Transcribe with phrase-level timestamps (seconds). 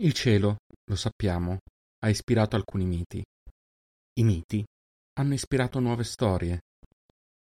[0.00, 0.58] Il cielo,
[0.88, 1.58] lo sappiamo,
[2.04, 3.20] ha ispirato alcuni miti.
[3.20, 4.64] I miti
[5.18, 6.60] hanno ispirato nuove storie.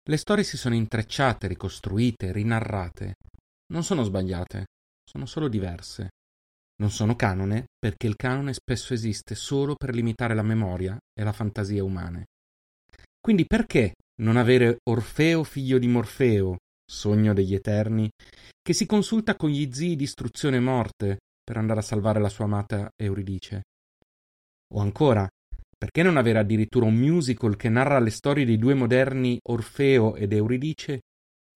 [0.10, 3.18] Le storie si sono intrecciate, ricostruite, rinarrate.
[3.72, 4.66] Non sono sbagliate,
[5.08, 6.10] sono solo diverse.
[6.78, 11.34] Non sono canone perché il canone spesso esiste solo per limitare la memoria e la
[11.34, 12.30] fantasia umane.
[13.20, 13.94] Quindi perché
[14.24, 18.10] non avere Orfeo figlio di Morfeo, sogno degli Eterni,
[18.60, 21.18] che si consulta con gli zii di istruzione e morte
[21.50, 23.64] per andare a salvare la sua amata Euridice?
[24.76, 25.28] O ancora,
[25.76, 30.32] perché non avere addirittura un musical che narra le storie dei due moderni Orfeo ed
[30.32, 31.00] Euridice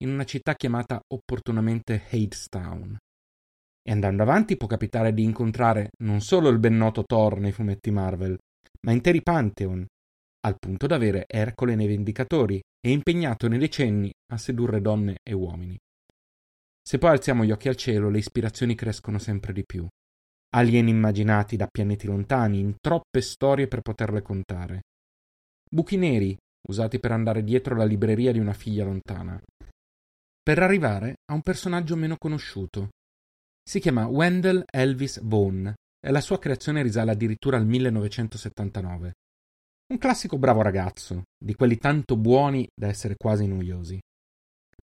[0.01, 2.97] in una città chiamata opportunamente Hadestown?
[3.83, 7.91] E andando avanti può capitare di incontrare non solo il ben noto Thor nei fumetti
[7.91, 8.35] Marvel,
[8.87, 9.85] ma interi Pantheon,
[10.47, 15.33] al punto da avere Ercole nei Vendicatori e impegnato nei decenni a sedurre donne e
[15.33, 15.77] uomini.
[16.85, 19.87] Se poi alziamo gli occhi al cielo, le ispirazioni crescono sempre di più.
[20.55, 24.81] Alieni immaginati da pianeti lontani, in troppe storie per poterle contare.
[25.69, 29.41] Buchi neri, usati per andare dietro la libreria di una figlia lontana.
[30.43, 32.89] Per arrivare a un personaggio meno conosciuto,
[33.63, 35.73] si chiama Wendell Elvis Vaughn
[36.05, 39.13] e la sua creazione risale addirittura al 1979.
[39.93, 43.99] Un classico bravo ragazzo, di quelli tanto buoni da essere quasi noiosi.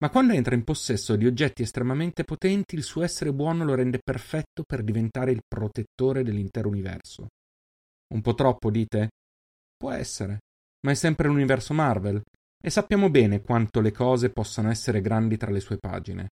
[0.00, 3.98] Ma quando entra in possesso di oggetti estremamente potenti, il suo essere buono lo rende
[3.98, 7.26] perfetto per diventare il protettore dell'intero universo.
[8.14, 9.08] Un po' troppo, dite?
[9.76, 10.38] Può essere,
[10.84, 12.22] ma è sempre l'universo Marvel,
[12.60, 16.28] e sappiamo bene quanto le cose possano essere grandi tra le sue pagine.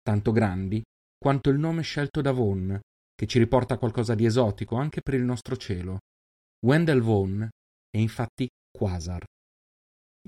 [0.00, 0.82] Tanto grandi
[1.18, 2.80] quanto il nome scelto da Vaughn,
[3.14, 5.98] che ci riporta qualcosa di esotico anche per il nostro cielo.
[6.66, 7.48] Wendell Vaughn
[7.88, 9.24] è infatti Quasar.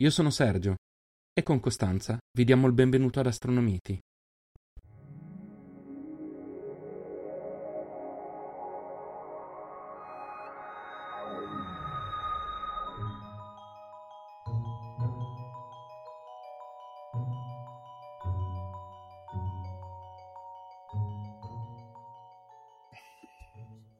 [0.00, 0.74] Io sono Sergio
[1.36, 3.98] e con Costanza vi diamo il benvenuto ad Astronomiti.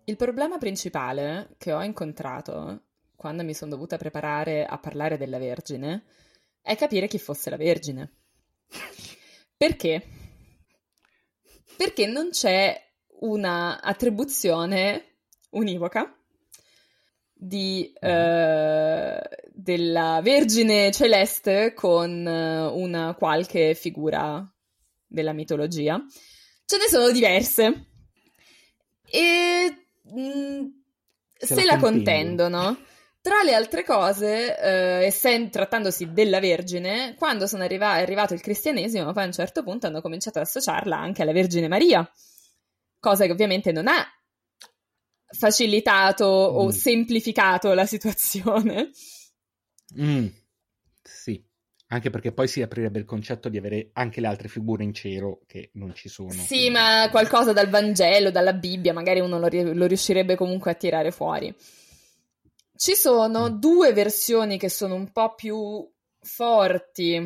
[0.06, 2.82] Il problema principale che ho incontrato
[3.16, 6.04] quando mi sono dovuta preparare a parlare della Vergine
[6.64, 8.10] è capire chi fosse la Vergine.
[9.54, 10.02] Perché?
[11.76, 12.74] Perché non c'è
[13.20, 15.18] una attribuzione
[15.50, 16.10] univoca
[17.34, 19.20] di, eh,
[19.52, 24.42] della Vergine celeste con eh, una qualche figura
[25.06, 26.02] della mitologia.
[26.64, 27.88] Ce ne sono diverse.
[29.10, 30.66] E mh, mm,
[31.36, 32.78] se, se la contendono.
[33.24, 38.42] Tra le altre cose, eh, essendo, trattandosi della Vergine, quando sono arriva- è arrivato il
[38.42, 42.06] cristianesimo, poi a un certo punto hanno cominciato ad associarla anche alla Vergine Maria,
[43.00, 44.04] cosa che ovviamente non ha
[45.26, 46.56] facilitato mm.
[46.56, 48.90] o semplificato la situazione.
[49.98, 50.26] Mm.
[51.00, 51.42] Sì,
[51.86, 55.40] anche perché poi si aprirebbe il concetto di avere anche le altre figure in cielo
[55.46, 56.30] che non ci sono.
[56.30, 56.70] Sì, quindi...
[56.72, 61.56] ma qualcosa dal Vangelo, dalla Bibbia, magari uno lo, lo riuscirebbe comunque a tirare fuori.
[62.84, 63.54] Ci sono mm.
[63.60, 65.90] due versioni che sono un po' più
[66.20, 67.16] forti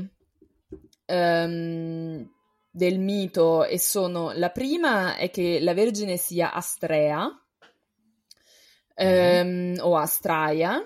[1.06, 2.32] um,
[2.70, 7.24] del mito e sono la prima è che la Vergine sia Astrea
[8.98, 10.80] um, o Astraia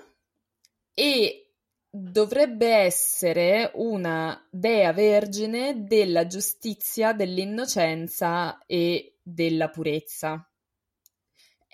[0.91, 1.51] e
[1.87, 10.47] dovrebbe essere una dea vergine della giustizia, dell'innocenza e della purezza.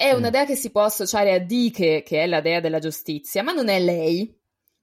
[0.01, 3.43] È una dea che si può associare a Dike, che è la dea della giustizia,
[3.43, 4.33] ma non è lei.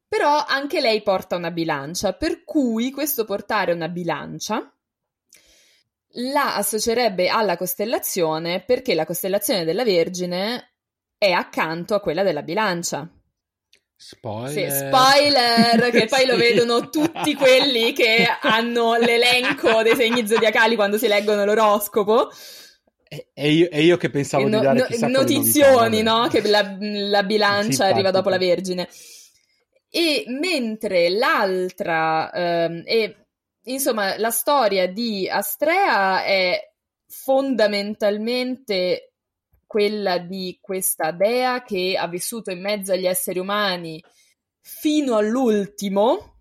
[0.06, 4.70] Però anche lei porta una bilancia, per cui questo portare una bilancia
[6.18, 10.74] la associerebbe alla costellazione perché la costellazione della Vergine
[11.16, 13.10] è accanto a quella della bilancia.
[13.96, 14.70] Spoiler.
[14.70, 20.98] Sì, spoiler, che poi lo vedono tutti quelli che hanno l'elenco dei segni zodiacali quando
[20.98, 22.30] si leggono l'oroscopo.
[23.08, 26.26] E io, e io, che pensavo no, di dare no, notizioni, no?
[26.28, 28.88] Che la, la bilancia arriva dopo la Vergine.
[29.88, 33.26] E mentre l'altra, ehm, e,
[33.64, 36.72] insomma, la storia di Astrea è
[37.06, 39.12] fondamentalmente
[39.66, 44.02] quella di questa dea che ha vissuto in mezzo agli esseri umani
[44.60, 46.35] fino all'ultimo,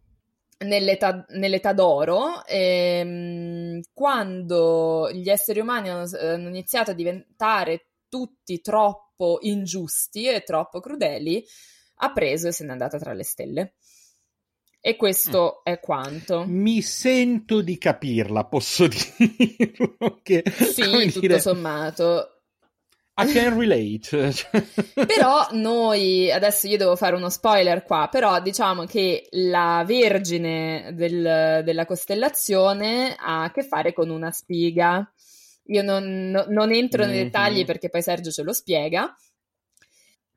[0.59, 9.39] nell'età, nell'età d'oro, ehm, quando gli esseri umani hanno, hanno, iniziato a diventare tutti troppo
[9.41, 11.43] ingiusti e troppo crudeli,
[11.97, 13.75] ha preso e se n'è andata tra le stelle.
[14.79, 15.73] E questo mm.
[15.73, 16.45] è quanto.
[16.45, 20.19] Mi sento di capirla, posso dirlo.
[20.21, 21.39] che, sì, tutto dire...
[21.39, 22.34] sommato.
[23.17, 24.45] I can relate.
[25.07, 31.61] però noi, adesso io devo fare uno spoiler qua, però diciamo che la Vergine del,
[31.63, 35.09] della costellazione ha a che fare con una spiga.
[35.67, 37.11] Io non, no, non entro mm-hmm.
[37.11, 39.15] nei dettagli perché poi Sergio ce lo spiega.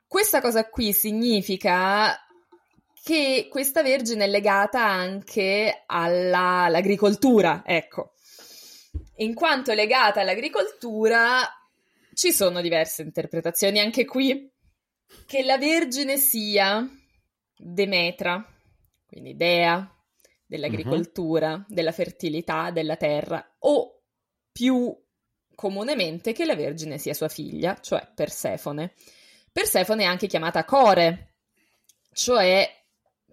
[0.07, 2.17] Questa cosa qui significa
[3.03, 8.13] che questa vergine è legata anche alla, all'agricoltura, ecco.
[9.17, 11.41] In quanto legata all'agricoltura,
[12.19, 14.51] ci sono diverse interpretazioni anche qui.
[15.25, 16.85] Che la vergine sia
[17.55, 18.45] Demetra,
[19.07, 19.89] quindi dea
[20.45, 21.65] dell'agricoltura, uh-huh.
[21.69, 24.01] della fertilità della terra, o
[24.51, 24.93] più
[25.55, 28.95] comunemente che la vergine sia sua figlia, cioè Persefone.
[29.49, 31.35] Persefone è anche chiamata Core,
[32.11, 32.69] cioè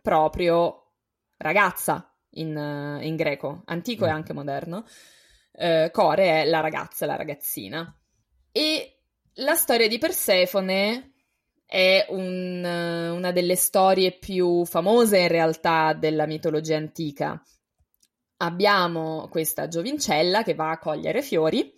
[0.00, 0.92] proprio
[1.38, 4.08] ragazza in, in greco, antico mm.
[4.08, 4.84] e anche moderno.
[5.50, 7.95] Uh, Core è la ragazza, la ragazzina.
[8.56, 9.00] E
[9.34, 11.12] la storia di Persefone
[11.66, 17.38] è un, una delle storie più famose in realtà della mitologia antica.
[18.38, 21.70] Abbiamo questa giovincella che va a cogliere fiori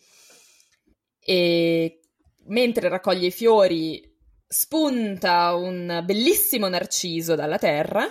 [1.18, 1.98] e
[2.44, 4.16] mentre raccoglie i fiori
[4.46, 8.08] spunta un bellissimo narciso dalla terra,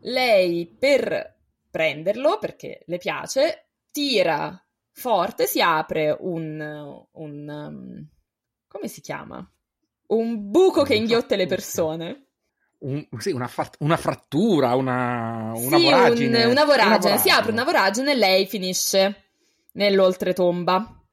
[0.00, 1.38] lei per
[1.70, 6.60] prenderlo, perché le piace, tira forte, si apre un...
[7.12, 8.08] un um,
[8.68, 9.48] come si chiama?
[10.08, 12.26] Un buco che inghiotte le persone.
[12.80, 16.44] Un, sì, una, fa- una, frattura, una, una sì, voragine.
[16.44, 17.18] Un, una, voragine.
[17.18, 19.30] Si apre una voragine e lei finisce
[19.72, 21.04] nell'oltretomba.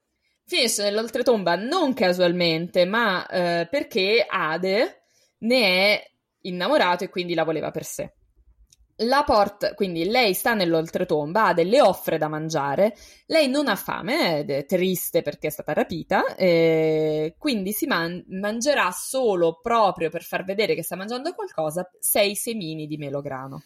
[0.45, 5.07] Finisce nell'oltretomba non casualmente, ma eh, perché Ade
[5.39, 8.13] ne è innamorato e quindi la voleva per sé.
[9.01, 12.95] La porta, quindi lei sta nell'oltretomba, Ade le offre da mangiare,
[13.27, 18.23] lei non ha fame ed è triste perché è stata rapita, eh, quindi si man-
[18.29, 23.61] mangerà solo proprio per far vedere che sta mangiando qualcosa sei semini di melograno.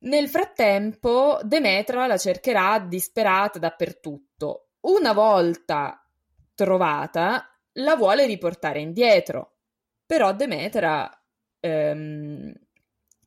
[0.00, 4.70] Nel frattempo Demetra la cercherà disperata dappertutto.
[4.80, 6.04] Una volta
[6.54, 9.52] trovata, la vuole riportare indietro.
[10.04, 11.08] Però Demetra
[11.60, 12.52] ehm,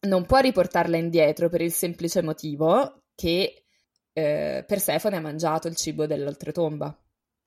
[0.01, 3.65] non può riportarla indietro per il semplice motivo che
[4.13, 6.97] eh, Persefone ha mangiato il cibo dell'oltretomba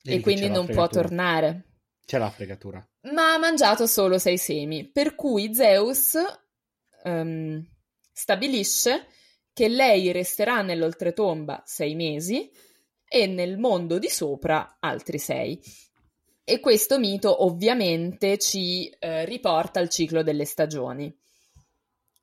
[0.02, 1.64] e, e quindi non può tornare.
[2.04, 2.84] C'è la fregatura.
[3.12, 6.16] Ma ha mangiato solo sei semi, per cui Zeus
[7.04, 7.64] ehm,
[8.12, 9.06] stabilisce
[9.52, 12.50] che lei resterà nell'oltretomba sei mesi
[13.04, 15.60] e nel mondo di sopra altri sei.
[16.44, 21.16] E questo mito ovviamente ci eh, riporta al ciclo delle stagioni.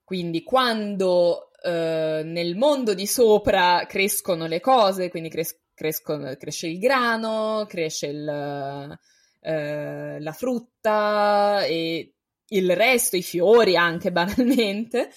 [0.08, 6.80] Quindi quando eh, nel mondo di sopra crescono le cose, quindi cres- crescono, cresce il
[6.80, 8.98] grano, cresce il,
[9.42, 12.14] eh, la frutta e
[12.48, 15.10] il resto, i fiori anche banalmente,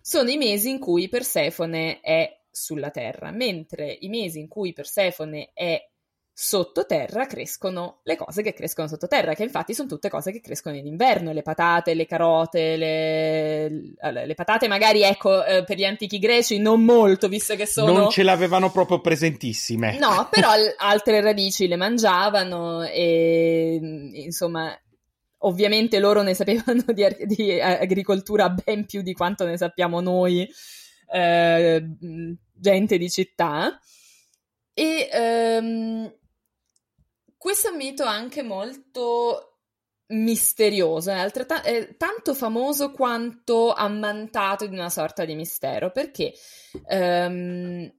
[0.00, 5.50] sono i mesi in cui Persefone è sulla Terra, mentre i mesi in cui Persefone
[5.52, 5.90] è
[6.36, 10.84] sottoterra crescono le cose che crescono sottoterra, che infatti sono tutte cose che crescono in
[10.84, 13.68] inverno, le patate, le carote, le,
[14.00, 17.92] le patate magari, ecco, eh, per gli antichi greci non molto, visto che sono...
[17.92, 19.96] Non ce l'avevano proprio presentissime.
[19.98, 23.78] No, però altre radici le mangiavano e
[24.12, 24.76] insomma...
[25.46, 30.48] Ovviamente loro ne sapevano di, di agricoltura ben più di quanto ne sappiamo noi,
[31.12, 31.84] eh,
[32.54, 33.78] gente di città.
[34.72, 36.10] E um,
[37.44, 39.58] questo è un mito anche molto
[40.14, 46.32] misterioso, è, altrettanto, è tanto famoso quanto ammantato di una sorta di mistero, perché
[46.88, 47.94] um,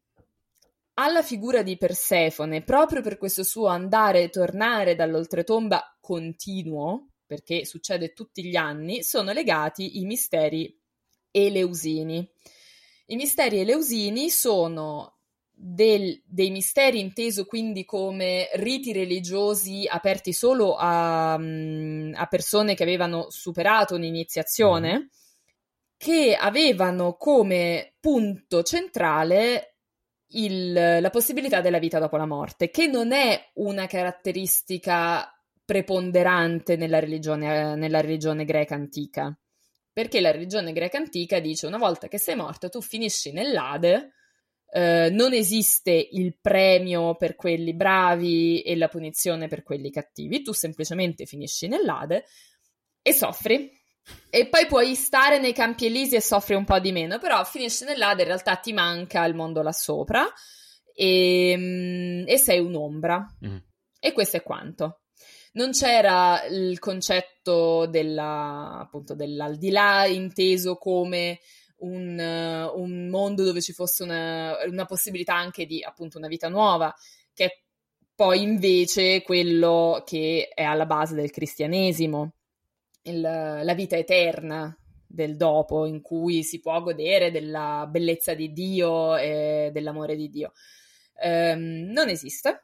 [0.95, 8.13] alla figura di Persefone, proprio per questo suo andare e tornare dall'oltretomba continuo, perché succede
[8.13, 10.75] tutti gli anni, sono legati i misteri
[11.29, 12.27] eleusini.
[13.05, 15.14] I misteri eleusini sono
[15.55, 22.83] del, dei misteri inteso quindi come riti religiosi aperti solo a, mm, a persone che
[22.83, 25.05] avevano superato un'iniziazione, mm.
[25.97, 29.77] che avevano come punto centrale
[30.29, 35.29] il, la possibilità della vita dopo la morte, che non è una caratteristica
[35.63, 39.35] preponderante nella religione, nella religione greca antica
[39.95, 44.11] perché la religione greca antica dice una volta che sei morto tu finisci nell'Ade,
[44.71, 50.51] eh, non esiste il premio per quelli bravi e la punizione per quelli cattivi, tu
[50.51, 52.25] semplicemente finisci nell'Ade
[53.01, 53.71] e soffri.
[54.29, 57.85] E poi puoi stare nei campi elisi e soffri un po' di meno, però finisci
[57.85, 60.27] nell'Ade in realtà ti manca il mondo là sopra
[60.93, 63.25] e, mm, e sei un'ombra.
[63.45, 63.57] Mm.
[63.99, 65.01] E questo è quanto.
[65.53, 71.39] non c'era il concetto della, appunto, dell'aldilà inteso come
[71.85, 76.93] un, un mondo dove ci fosse una, una, possibilità anche di appunto una vita nuova,
[77.33, 77.59] che è
[78.13, 82.33] poi invece quello che è alla base del cristianesimo,
[83.03, 84.75] il, la vita eterna
[85.05, 90.53] del dopo, in cui si può godere della bellezza di Dio e dell'amore di Dio.
[91.21, 92.63] Um, non esiste.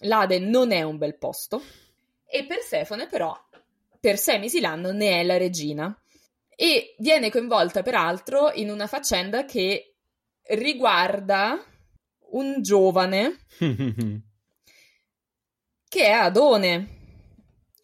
[0.00, 1.62] L'Ade non è un bel posto
[2.26, 3.34] e Persefone però
[4.00, 5.96] per sei mesi l'anno ne è la regina
[6.56, 9.96] e viene coinvolta peraltro in una faccenda che
[10.48, 11.62] riguarda
[12.30, 13.38] un giovane
[15.88, 16.88] che è Adone.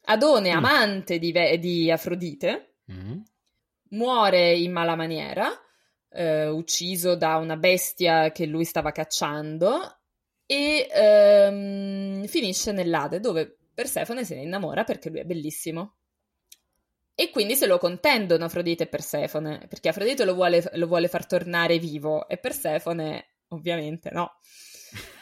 [0.07, 0.57] Adone, mm.
[0.57, 3.21] amante di, di Afrodite, mm.
[3.91, 5.49] muore in mala maniera,
[6.09, 9.99] eh, ucciso da una bestia che lui stava cacciando
[10.47, 16.00] e ehm, finisce nell'Ade dove Persefone se ne innamora perché lui è bellissimo.
[17.21, 21.27] E quindi se lo contendono Afrodite e Persefone, perché Afrodite lo vuole, lo vuole far
[21.27, 24.39] tornare vivo e Persefone ovviamente no.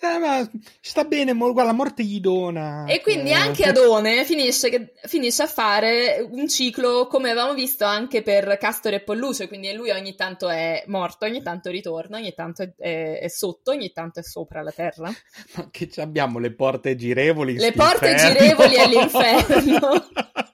[0.00, 0.48] Eh, ma
[0.80, 2.84] sta bene, guarda, la morte gli dona.
[2.84, 8.22] E quindi eh, anche Adone finisce, finisce, a fare un ciclo come avevamo visto anche
[8.22, 12.62] per Castore e Polluce, quindi lui ogni tanto è morto, ogni tanto ritorna, ogni tanto
[12.62, 15.12] è, è, è sotto, ogni tanto è sopra la terra.
[15.56, 17.56] Ma che abbiamo le porte girevoli?
[17.56, 20.06] Le porte girevoli all'inferno.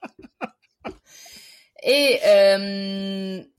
[1.86, 2.18] E
[2.56, 3.52] um,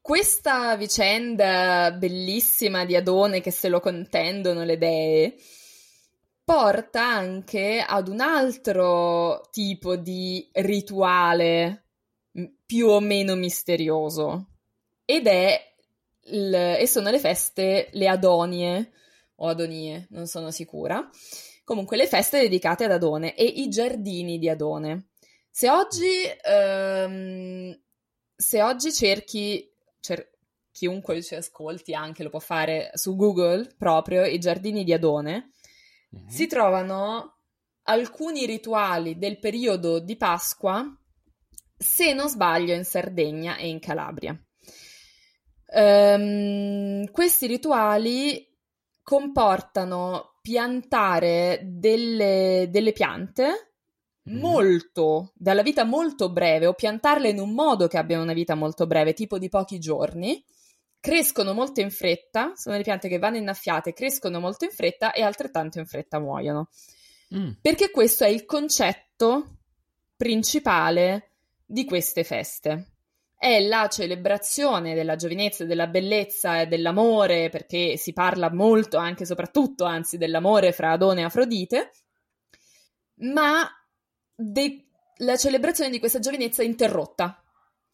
[0.00, 5.34] questa vicenda bellissima di Adone che se lo contendono le dee
[6.44, 11.86] porta anche ad un altro tipo di rituale
[12.64, 14.50] più o meno misterioso
[15.04, 15.60] ed è
[16.26, 18.92] il, e sono le feste, le Adonie
[19.34, 21.10] o Adonie, non sono sicura.
[21.64, 25.08] Comunque le feste dedicate ad Adone e i giardini di Adone.
[25.54, 26.08] Se oggi,
[26.48, 27.78] um,
[28.34, 30.30] se oggi cerchi, cer-
[30.72, 35.52] chiunque ci ascolti anche lo può fare su Google proprio, i giardini di Adone,
[36.16, 36.26] mm-hmm.
[36.26, 37.36] si trovano
[37.82, 40.86] alcuni rituali del periodo di Pasqua,
[41.76, 44.34] se non sbaglio, in Sardegna e in Calabria.
[45.74, 48.48] Um, questi rituali
[49.02, 53.71] comportano piantare delle, delle piante.
[54.24, 58.86] Molto, dalla vita molto breve o piantarle in un modo che abbiano una vita molto
[58.86, 60.42] breve, tipo di pochi giorni,
[61.00, 65.22] crescono molto in fretta, sono le piante che vanno innaffiate, crescono molto in fretta e
[65.22, 66.68] altrettanto in fretta muoiono.
[67.34, 67.52] Mm.
[67.60, 69.58] Perché questo è il concetto
[70.16, 71.30] principale
[71.64, 72.90] di queste feste.
[73.36, 79.26] È la celebrazione della giovinezza, della bellezza e dell'amore, perché si parla molto, anche e
[79.26, 81.90] soprattutto, anzi, dell'amore fra Adone e Afrodite,
[83.22, 83.68] ma
[84.34, 84.86] de-
[85.18, 87.42] la celebrazione di questa giovinezza interrotta.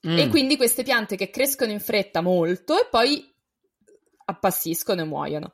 [0.07, 0.19] Mm.
[0.19, 3.35] E quindi queste piante che crescono in fretta molto e poi
[4.27, 5.53] appassiscono e muoiono.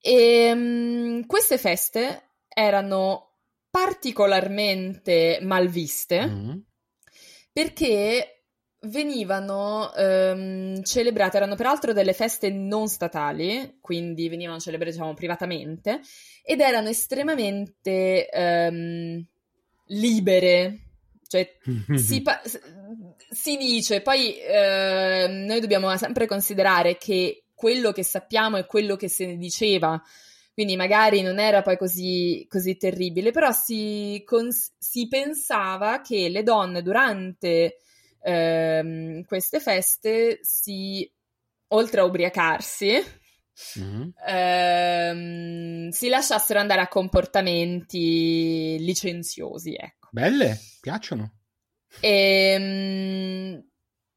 [0.00, 3.26] E um, queste feste erano
[3.70, 6.56] particolarmente malviste mm.
[7.52, 8.36] perché
[8.82, 16.00] venivano um, celebrate, erano peraltro delle feste non statali, quindi venivano celebrate diciamo privatamente
[16.42, 19.26] ed erano estremamente um,
[19.86, 20.78] libere.
[21.26, 21.56] Cioè,
[21.96, 22.40] si, pa-
[23.30, 29.08] si, dice, poi eh, noi dobbiamo sempre considerare che quello che sappiamo è quello che
[29.08, 30.00] se ne diceva,
[30.52, 36.42] quindi magari non era poi così, così terribile, però si, cons- si, pensava che le
[36.42, 37.78] donne durante
[38.22, 41.10] eh, queste feste si,
[41.68, 43.02] oltre a ubriacarsi,
[43.78, 44.08] Mm-hmm.
[44.26, 50.08] Ehm, si lasciassero andare a comportamenti licenziosi, ecco.
[50.10, 51.32] Belle, piacciono.
[52.00, 53.64] Ehm,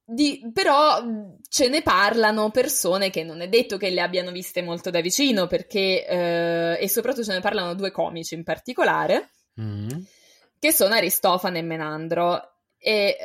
[0.05, 1.03] di, però
[1.47, 5.47] ce ne parlano persone che non è detto che le abbiano viste molto da vicino,
[5.47, 9.29] perché, eh, e soprattutto ce ne parlano due comici in particolare,
[9.59, 9.89] mm.
[10.59, 12.58] che sono Aristofane e Menandro.
[12.81, 13.17] E,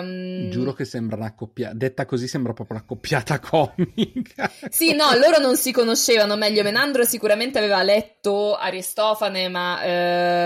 [0.00, 0.50] um...
[0.50, 4.50] Giuro che sembra una coppia, detta così sembra proprio una coppiata comica.
[4.68, 6.62] Sì, no, loro non si conoscevano meglio.
[6.62, 9.82] Menandro sicuramente aveva letto Aristofane, ma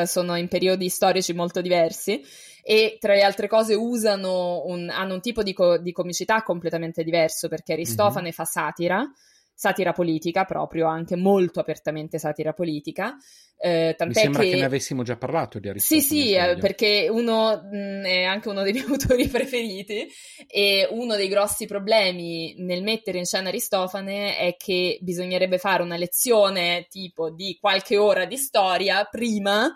[0.01, 2.23] eh, sono in periodi storici molto diversi.
[2.67, 7.05] E tra le altre cose usano un, hanno un tipo di, co- di comicità completamente
[7.05, 8.33] diverso perché Aristofane mm-hmm.
[8.33, 9.13] fa satira
[9.55, 13.17] satira politica proprio, anche molto apertamente satira politica.
[13.57, 14.51] Eh, Mi sembra che...
[14.51, 14.57] che...
[14.57, 16.01] ne avessimo già parlato di Aristotele.
[16.03, 20.07] Sì, sì, eh, perché uno mh, mm, è anche uno dei miei autori preferiti
[20.49, 25.97] e uno dei grossi problemi nel mettere in scena Aristofane è che bisognerebbe fare una
[25.97, 29.73] lezione tipo di qualche ora di storia prima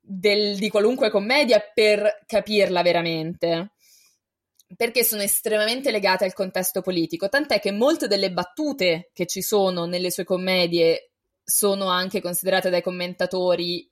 [0.00, 3.70] del, di qualunque commedia per capirla veramente
[4.76, 9.84] perché sono estremamente legate al contesto politico, tant'è che molte delle battute che ci sono
[9.84, 11.10] nelle sue commedie
[11.44, 13.88] sono anche considerate dai commentatori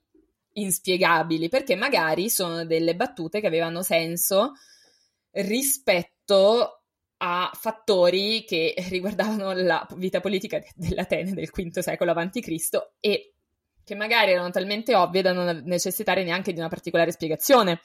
[0.53, 4.53] inspiegabili, perché magari sono delle battute che avevano senso
[5.31, 6.81] rispetto
[7.17, 12.39] a fattori che riguardavano la vita politica dell'Atene del V secolo a.C.
[12.99, 13.33] e
[13.83, 17.81] che magari erano talmente ovvie da non necessitare neanche di una particolare spiegazione.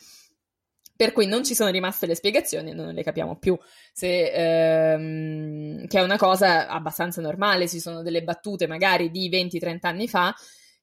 [0.96, 3.58] Per cui non ci sono rimaste le spiegazioni e non le capiamo più.
[3.92, 9.78] Se, ehm, che è una cosa abbastanza normale, ci sono delle battute magari di 20-30
[9.82, 10.34] anni fa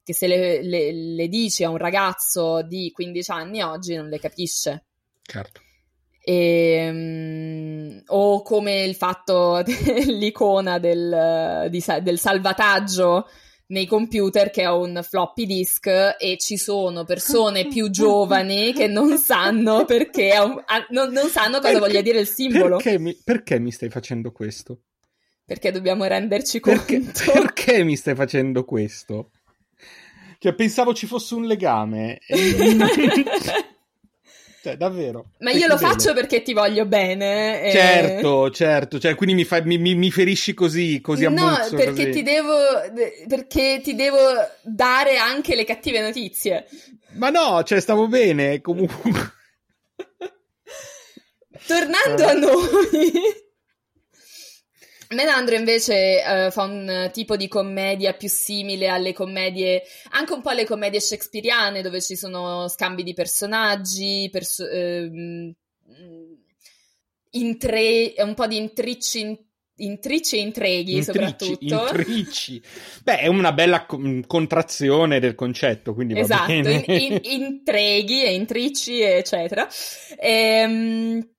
[0.04, 4.20] che se le, le, le, dici a un ragazzo di 15 anni oggi non le
[4.20, 4.86] capisce.
[5.22, 5.62] Certo.
[6.26, 13.28] E, um, o come il fatto dell'icona del, di, del salvataggio
[13.74, 19.18] nei computer che ha un floppy disk e ci sono persone più giovani che non
[19.18, 22.78] sanno perché un, non, non, sanno cosa perché, voglia dire il simbolo.
[22.78, 24.84] Perché mi, perché mi stai facendo questo?
[25.44, 26.84] Perché dobbiamo renderci conto.
[26.86, 27.02] Perché,
[27.34, 29.32] perché mi stai facendo questo?
[30.38, 32.20] Cioè, pensavo ci fosse un legame.
[34.64, 35.32] Cioè, davvero.
[35.40, 37.64] Ma io lo faccio perché ti voglio bene.
[37.64, 37.72] E...
[37.72, 38.98] Certo, certo.
[38.98, 42.10] Cioè, quindi mi, fa, mi, mi, mi, ferisci così, così a No, perché così.
[42.12, 42.56] ti, devo,
[43.28, 44.20] perché ti devo
[44.62, 46.66] dare anche le cattive notizie.
[47.16, 49.12] Ma no, cioè, stavo bene, comunque.
[51.68, 53.43] Tornando a noi.
[55.14, 60.50] Menandro invece uh, fa un tipo di commedia più simile alle commedie, anche un po'
[60.50, 65.54] alle commedie shakespeariane, dove ci sono scambi di personaggi, perso- ehm,
[67.32, 69.38] intre- un po' di intricci, in-
[69.78, 71.98] intricci e intrighi intricci, soprattutto.
[71.98, 72.62] Intricci.
[73.04, 79.02] Beh, è una bella co- contrazione del concetto, quindi esatto, in- in- intrighi e intricci,
[79.02, 79.68] eccetera.
[80.20, 81.32] Ehm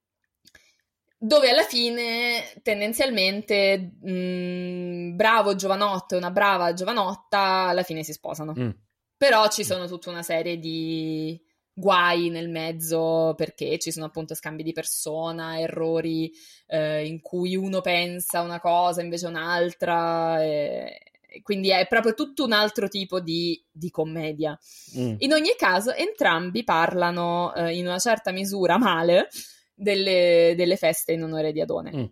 [1.25, 8.13] dove alla fine tendenzialmente mh, mm, bravo giovanotto e una brava giovanotta alla fine si
[8.13, 8.53] sposano.
[8.57, 8.69] Mm.
[9.17, 11.41] Però ci sono tutta una serie di
[11.73, 16.31] guai nel mezzo perché ci sono appunto scambi di persona, errori
[16.67, 20.43] eh, in cui uno pensa una cosa invece un'altra.
[20.43, 20.99] E...
[21.41, 24.57] Quindi è proprio tutto un altro tipo di, di commedia.
[24.97, 25.15] Mm.
[25.19, 29.27] In ogni caso, entrambi parlano eh, in una certa misura male
[29.75, 31.91] delle, delle feste in onore di Adone.
[31.95, 32.05] Mm.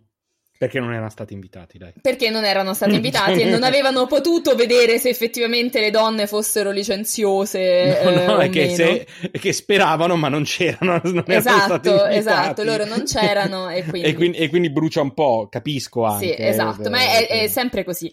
[0.56, 1.92] Perché non erano stati invitati, dai.
[2.00, 6.70] Perché non erano stati invitati e non avevano potuto vedere se effettivamente le donne fossero
[6.70, 8.00] licenziose.
[8.04, 11.00] No, no eh, è che, se, che, speravano, ma non c'erano.
[11.02, 14.08] Non esatto, esatto, loro non c'erano e quindi...
[14.08, 14.38] e quindi...
[14.38, 14.70] e quindi.
[14.70, 16.36] brucia un po', capisco anche.
[16.36, 18.06] Sì, esatto, ma è, è sempre così.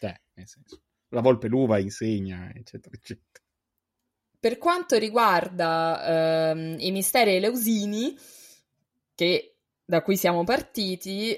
[0.00, 0.82] Eh, nel senso.
[1.10, 3.40] La volpe l'uva insegna, eccetera, eccetera.
[4.40, 8.14] Per quanto riguarda ehm, i misteri eleusini,
[9.14, 11.36] che da cui siamo partiti,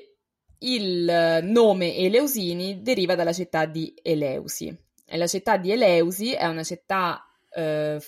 [0.58, 4.74] il nome Eleusini deriva dalla città di Eleusi.
[5.04, 7.98] E la città di Eleusi è una città eh,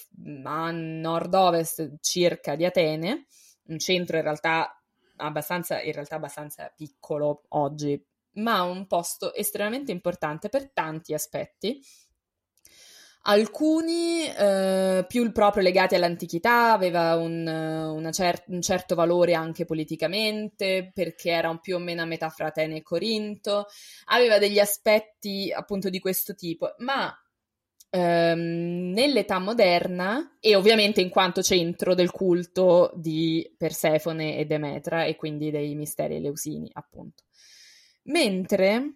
[0.45, 3.27] a nord-ovest circa di Atene,
[3.67, 4.83] un centro in realtà
[5.17, 8.03] abbastanza, in realtà abbastanza piccolo oggi,
[8.35, 11.81] ma un posto estremamente importante per tanti aspetti
[13.23, 21.31] alcuni eh, più proprio legati all'antichità, aveva un, cer- un, certo valore anche politicamente, perché
[21.31, 23.67] era più o meno a metà fra Atene e Corinto,
[24.07, 27.15] aveva degli aspetti appunto di questo tipo, ma
[27.91, 35.17] ehm, nell'età moderna, e ovviamente in quanto centro del culto di Persefone e Demetra, e
[35.17, 37.25] quindi dei misteri eleusini, appunto.
[38.05, 38.95] Mentre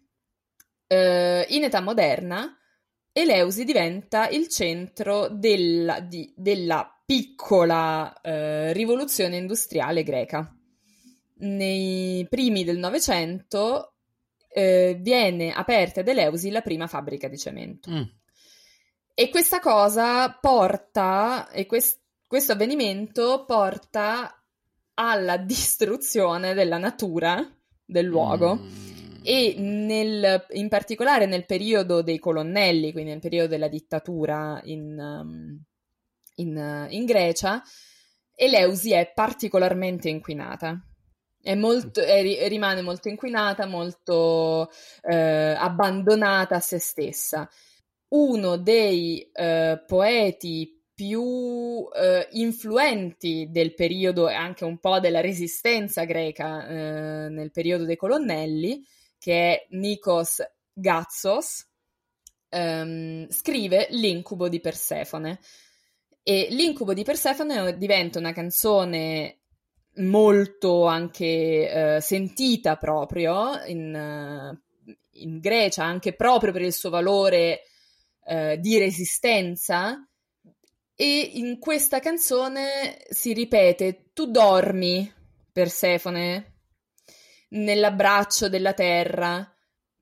[0.86, 2.56] eh, in età moderna
[3.12, 10.50] Eleusi diventa il centro della, di, della piccola eh, rivoluzione industriale greca.
[11.40, 13.96] Nei primi del Novecento
[14.48, 17.90] eh, viene aperta ad Eleusi la prima fabbrica di cemento.
[17.90, 18.02] Mm.
[19.14, 24.42] E questa cosa porta, e quest, questo avvenimento porta
[24.94, 27.46] alla distruzione della natura
[27.84, 28.54] del luogo.
[28.56, 34.98] Mm e nel, in particolare nel periodo dei colonnelli, quindi nel periodo della dittatura in,
[34.98, 35.62] um,
[36.36, 37.62] in, in Grecia,
[38.34, 40.80] Eleusi è particolarmente inquinata.
[41.40, 44.70] È molto, è, rimane molto inquinata, molto
[45.02, 47.48] eh, abbandonata a se stessa.
[48.08, 56.04] Uno dei eh, poeti più eh, influenti del periodo e anche un po' della resistenza
[56.04, 58.84] greca nel periodo dei colonnelli,
[59.22, 61.64] che è Nikos Gatsos,
[62.48, 65.38] ehm, scrive L'incubo di Persefone.
[66.24, 69.42] E L'incubo di Persefone diventa una canzone
[69.96, 71.26] molto anche
[71.96, 74.58] eh, sentita proprio in,
[75.12, 77.60] in, Grecia, anche proprio per il suo valore
[78.26, 80.04] eh, di resistenza.
[80.96, 85.08] E in questa canzone si ripete: Tu dormi,
[85.52, 86.51] Persefone,
[87.52, 89.50] nell'abbraccio della terra.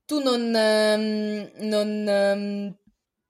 [0.05, 2.75] Tu non, um, non, um,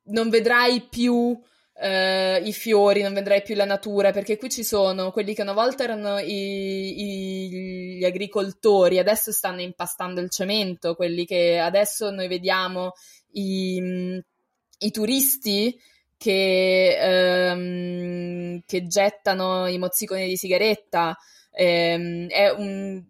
[0.03, 1.39] non vedrai più
[1.73, 5.53] Uh, i fiori, non vedrai più la natura, perché qui ci sono quelli che una
[5.53, 12.27] volta erano i, i, gli agricoltori, adesso stanno impastando il cemento, quelli che adesso noi
[12.27, 12.91] vediamo
[13.31, 14.21] i,
[14.77, 15.75] i turisti
[16.17, 21.17] che, um, che, gettano i mozziconi di sigaretta.
[21.53, 23.03] Um, è un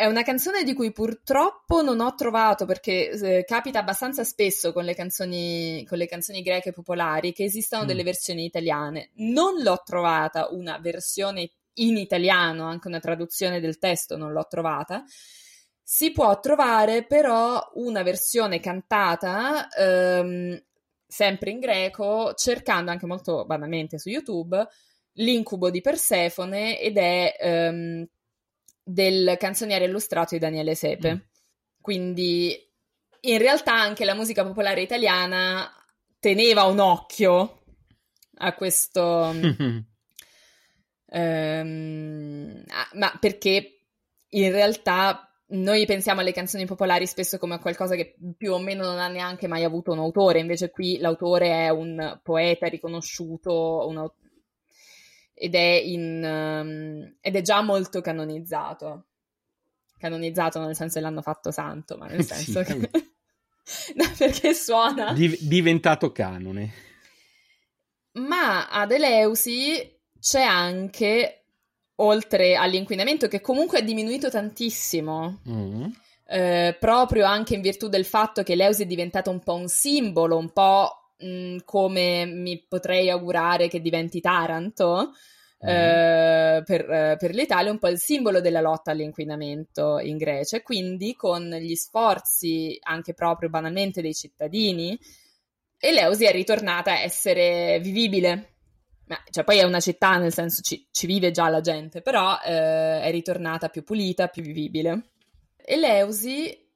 [0.00, 4.82] è una canzone di cui purtroppo non ho trovato, perché eh, capita abbastanza spesso con
[4.82, 7.86] le, canzoni, con le canzoni greche popolari, che esistano mm.
[7.86, 9.10] delle versioni italiane.
[9.16, 15.04] Non l'ho trovata una versione in italiano, anche una traduzione del testo non l'ho trovata.
[15.82, 20.58] Si può trovare però una versione cantata, ehm,
[21.06, 24.66] sempre in greco, cercando anche molto banalmente su YouTube,
[25.12, 27.36] l'incubo di Persefone ed è...
[27.38, 28.08] Ehm,
[28.92, 31.14] del canzoniere illustrato di Daniele Sepe.
[31.14, 31.18] Mm.
[31.80, 32.56] Quindi
[33.20, 35.70] in realtà anche la musica popolare italiana
[36.18, 37.62] teneva un occhio
[38.38, 39.30] a questo...
[41.06, 43.80] ehm, ma perché
[44.28, 48.84] in realtà noi pensiamo alle canzoni popolari spesso come a qualcosa che più o meno
[48.84, 54.08] non ha neanche mai avuto un autore, invece qui l'autore è un poeta riconosciuto, un,
[55.42, 59.06] ed è, in, um, ed è già molto canonizzato.
[59.96, 62.90] Canonizzato nel senso che l'hanno fatto santo, ma nel senso sì, che...
[63.96, 65.14] no, perché suona...
[65.14, 66.72] Div- diventato canone.
[68.12, 71.44] Ma ad Eleusi c'è anche,
[71.96, 75.84] oltre all'inquinamento, che comunque è diminuito tantissimo, mm.
[76.26, 80.36] eh, proprio anche in virtù del fatto che Eleusi è diventato un po' un simbolo,
[80.36, 85.12] un po' mh, come mi potrei augurare che diventi Taranto.
[85.62, 90.56] Eh, per, eh, per, l'Italia un po' il simbolo della lotta all'inquinamento in Grecia.
[90.56, 94.98] E quindi con gli sforzi anche proprio banalmente dei cittadini
[95.82, 98.56] Eleusi è ritornata a essere vivibile.
[99.06, 102.38] Ma, cioè poi è una città nel senso ci, ci vive già la gente però
[102.44, 105.12] eh, è ritornata più pulita più vivibile.
[105.56, 106.69] Eleusi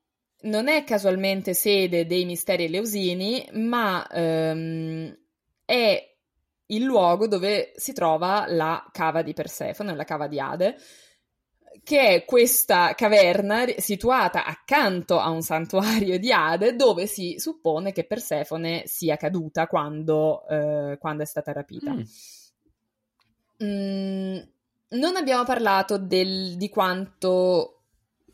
[0.45, 5.17] non è casualmente sede dei misteri eleusini ma ehm,
[5.65, 6.15] è
[6.67, 10.77] il luogo dove si trova la cava di Persefone, la cava di Ade,
[11.83, 18.05] che è questa caverna situata accanto a un santuario di Ade dove si suppone che
[18.05, 21.93] Persefone sia caduta quando, eh, quando è stata rapita.
[21.93, 22.03] Mm.
[23.63, 24.39] Mm,
[24.91, 27.74] non abbiamo parlato del, di quanto,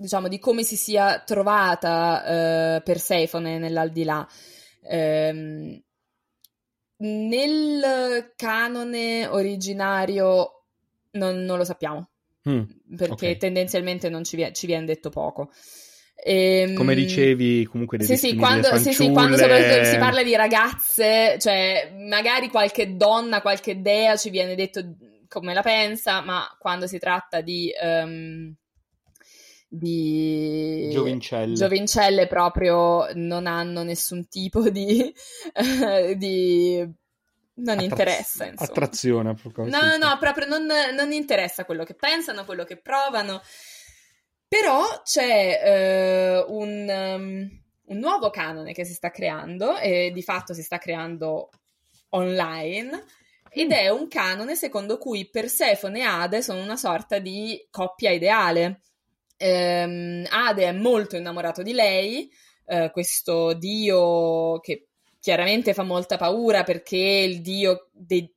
[0.00, 4.26] diciamo, di come si sia trovata eh, Persefone nell'aldilà.
[4.82, 5.82] Eh,
[7.02, 10.64] nel canone originario
[11.12, 12.10] non, non lo sappiamo,
[12.48, 12.62] mm,
[12.96, 13.36] perché okay.
[13.36, 15.50] tendenzialmente non ci, vie- ci viene detto poco.
[16.22, 21.92] Ehm, Come dicevi, comunque sì, sì, quando, sì, sì, quando si parla di ragazze, cioè
[21.96, 24.96] magari qualche donna, qualche dea ci viene detto
[25.28, 28.54] come la pensa, ma quando si tratta di um,
[29.72, 31.54] di giovincelle.
[31.54, 35.14] giovincelle proprio non hanno nessun tipo di,
[36.16, 36.78] di
[37.54, 38.68] non Attraz- interessa insomma.
[38.68, 43.40] attrazione proprio no no proprio non, non, interessa quello che pensano quello che provano
[44.48, 50.52] però c'è uh, un, um, un nuovo canone che si sta creando e di fatto
[50.52, 51.48] si sta creando
[52.08, 53.04] online
[53.50, 58.80] ed è un canone secondo cui Persefone e Ade sono una sorta di coppia ideale
[59.40, 62.30] ehm, Ade è molto innamorato di lei,
[62.66, 68.34] eh, questo dio che chiaramente fa molta paura perché è il dio de-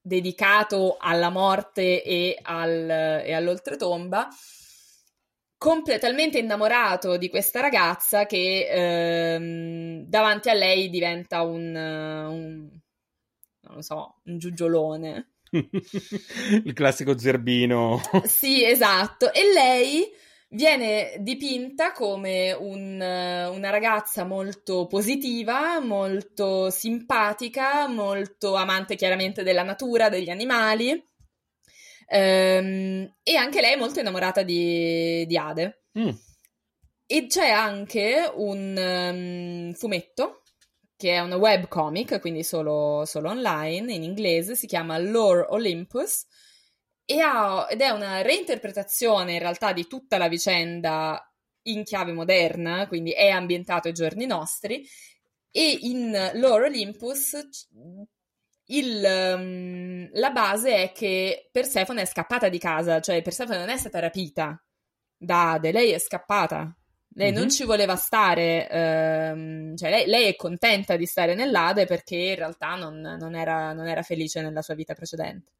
[0.00, 4.28] dedicato alla morte e, al, e all'oltretomba
[5.56, 12.68] completamente innamorato di questa ragazza che ehm, davanti a lei diventa un, un
[13.64, 15.30] non lo so, un giugiolone.
[15.50, 18.00] Il classico zerbino.
[18.24, 19.32] sì, esatto.
[19.32, 20.12] E lei
[20.54, 30.08] viene dipinta come un, una ragazza molto positiva, molto simpatica, molto amante chiaramente della natura,
[30.08, 30.90] degli animali.
[32.06, 35.84] Ehm, e anche lei è molto innamorata di, di Ade.
[35.98, 36.10] Mm.
[37.06, 40.42] E c'è anche un um, fumetto
[40.96, 46.24] che è una webcomic, quindi solo, solo, online, in inglese, si chiama Lore Olympus
[47.06, 51.30] ha, ed è una reinterpretazione in realtà di tutta la vicenda
[51.66, 54.86] in chiave moderna, quindi è ambientato ai giorni nostri,
[55.50, 57.36] e in Lore Olympus
[58.66, 63.76] il, um, la base è che Persefone è scappata di casa, cioè Persefone non è
[63.76, 64.60] stata rapita
[65.16, 66.74] da Ade, lei è scappata.
[67.16, 67.38] Lei mm-hmm.
[67.38, 72.34] non ci voleva stare, ehm, cioè lei, lei, è contenta di stare nell'Ade perché in
[72.34, 75.52] realtà non, non, era, non era, felice nella sua vita precedente.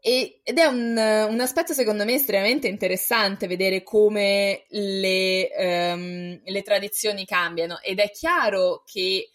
[0.00, 6.62] E, ed è un, un, aspetto secondo me estremamente interessante vedere come le, um, le
[6.62, 9.30] tradizioni cambiano ed è chiaro che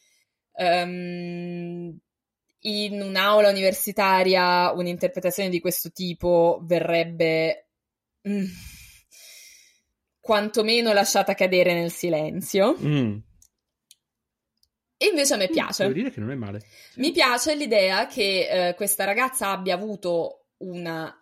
[0.53, 1.97] um,
[2.65, 7.67] in un'aula universitaria un'interpretazione di questo tipo verrebbe
[8.27, 8.45] mm,
[10.19, 12.77] quantomeno lasciata cadere nel silenzio.
[12.81, 13.17] Mm.
[14.95, 15.83] E invece a me mm, piace.
[15.83, 16.61] Devo dire che non è male.
[16.95, 21.15] Mi piace l'idea che eh, questa ragazza abbia avuto una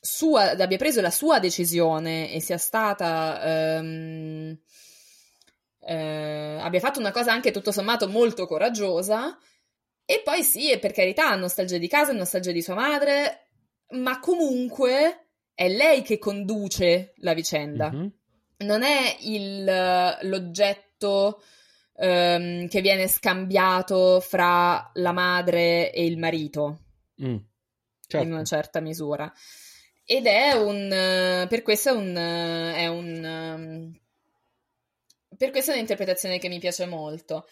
[0.00, 3.78] sua, abbia preso la sua decisione e sia stata.
[3.78, 4.58] Um,
[5.80, 9.38] eh, abbia fatto una cosa anche tutto sommato molto coraggiosa.
[10.04, 13.48] E poi sì, per carità, nostalgia di casa, nostalgia di sua madre,
[13.90, 17.90] ma comunque è lei che conduce la vicenda.
[17.90, 18.06] Mm-hmm
[18.58, 19.64] non è il,
[20.22, 21.42] l'oggetto
[21.94, 26.80] um, che viene scambiato fra la madre e il marito,
[27.22, 27.36] mm,
[28.08, 28.26] certo.
[28.26, 29.32] in una certa misura.
[30.04, 33.92] Ed è un, per questo è un, è un,
[35.36, 37.46] per questo è un'interpretazione che mi piace molto.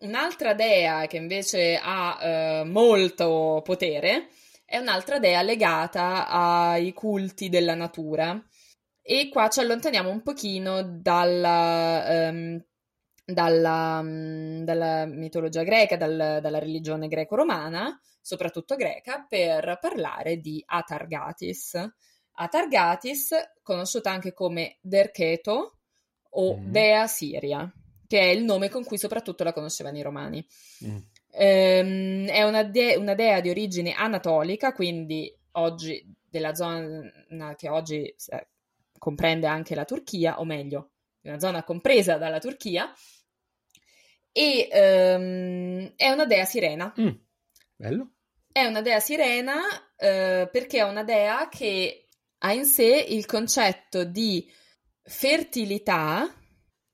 [0.00, 4.28] Un'altra dea che invece ha uh, molto potere
[4.64, 8.42] è un'altra dea legata ai culti della natura
[9.02, 12.64] e qua ci allontaniamo un pochino dalla, um,
[13.24, 21.78] dalla, um, dalla mitologia greca, dal, dalla religione greco-romana, soprattutto greca, per parlare di Atargatis.
[22.32, 23.30] Atargatis,
[23.62, 25.78] conosciuta anche come Derketo
[26.30, 26.70] o mm.
[26.70, 27.72] Dea Siria,
[28.06, 30.46] che è il nome con cui soprattutto la conoscevano i romani.
[30.84, 30.96] Mm.
[31.32, 38.02] Ehm, è una, de- una, dea di origine anatolica, quindi oggi della zona che oggi
[38.02, 38.48] eh,
[38.98, 40.90] comprende anche la Turchia, o meglio,
[41.22, 42.92] una zona compresa dalla Turchia,
[44.32, 46.92] e um, è una dea sirena.
[47.00, 47.08] Mm,
[47.80, 48.10] bello.
[48.52, 54.04] È una dea sirena uh, perché è una dea che ha in sé il concetto
[54.04, 54.46] di
[55.02, 56.34] fertilità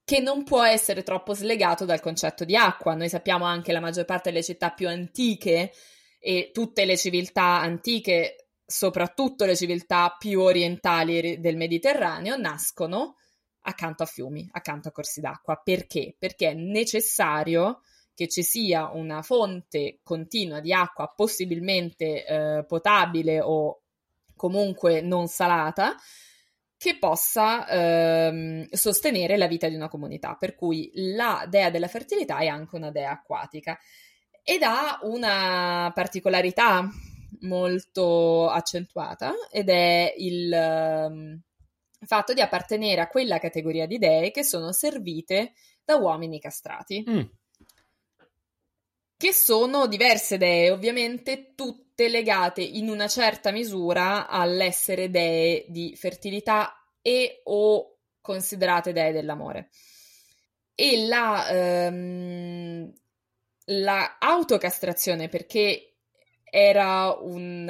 [0.05, 2.95] che non può essere troppo slegato dal concetto di acqua.
[2.95, 5.73] Noi sappiamo anche la maggior parte delle città più antiche
[6.21, 13.15] e tutte le civiltà antiche soprattutto le civiltà più orientali del Mediterraneo, nascono
[13.63, 15.61] accanto a fiumi, accanto a corsi d'acqua.
[15.63, 16.17] Perché?
[16.19, 17.81] Perché è necessario
[18.17, 23.83] che ci sia una fonte continua di acqua possibilmente eh, potabile o
[24.35, 25.95] comunque non salata
[26.79, 30.35] che possa ehm, sostenere la vita di una comunità.
[30.35, 33.79] Per cui la dea della fertilità è anche una dea acquatica
[34.43, 36.89] ed ha una particolarità
[37.41, 41.41] molto accentuata ed è il um,
[42.07, 45.53] fatto di appartenere a quella categoria di dee che sono servite
[45.85, 47.05] da uomini castrati.
[47.09, 47.21] Mm.
[49.19, 56.87] Che sono diverse dee, ovviamente tutte legate in una certa misura all'essere dee di fertilità
[57.01, 59.71] e o considerate dee dell'amore.
[60.75, 62.93] E la, um,
[63.67, 65.95] la autocastrazione, perché
[66.45, 67.67] era un,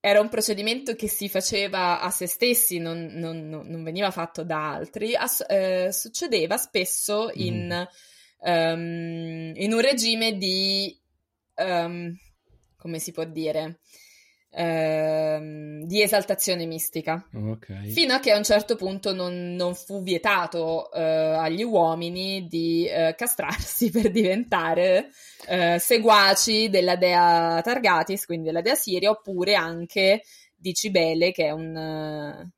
[0.00, 4.74] era un procedimento che si faceva a se stessi, non, non, non veniva fatto da
[4.74, 8.09] altri, As- eh, succedeva spesso in, mm.
[8.40, 10.98] Um, in, un regime di,
[11.56, 12.16] um,
[12.76, 13.80] come si può dire,
[14.52, 17.24] Ehm, di esaltazione mistica.
[17.32, 17.90] Okay.
[17.90, 22.84] Fino a che a un certo punto non, non fu vietato eh, agli uomini di
[22.86, 25.10] eh, castrarsi per diventare
[25.46, 30.22] eh, seguaci della dea Targatis, quindi della dea Siria, oppure anche
[30.56, 32.50] di Cibele, che è un,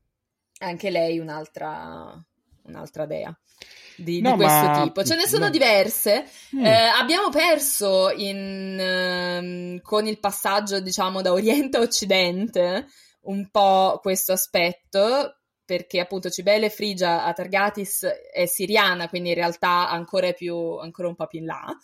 [0.59, 2.19] anche lei un'altra,
[2.63, 3.39] un'altra dea
[4.03, 4.83] di, no, di questo ma...
[4.83, 5.05] tipo.
[5.05, 5.51] Ce ne sono no.
[5.51, 6.27] diverse.
[6.57, 6.65] Mm.
[6.65, 12.87] Eh, abbiamo perso in, eh, con il passaggio, diciamo, da Oriente a Occidente
[13.23, 20.33] un po' questo aspetto perché appunto Cibele Frigia Atargatis è siriana, quindi in realtà ancora,
[20.33, 21.77] più, ancora un po' più in là.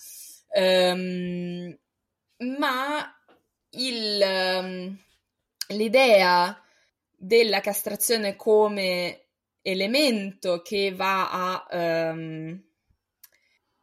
[0.50, 1.78] Um,
[2.58, 3.14] ma
[3.70, 4.98] il, um,
[5.68, 6.60] l'idea
[7.16, 9.27] della castrazione come
[9.62, 11.30] elemento che va
[11.66, 12.62] a um,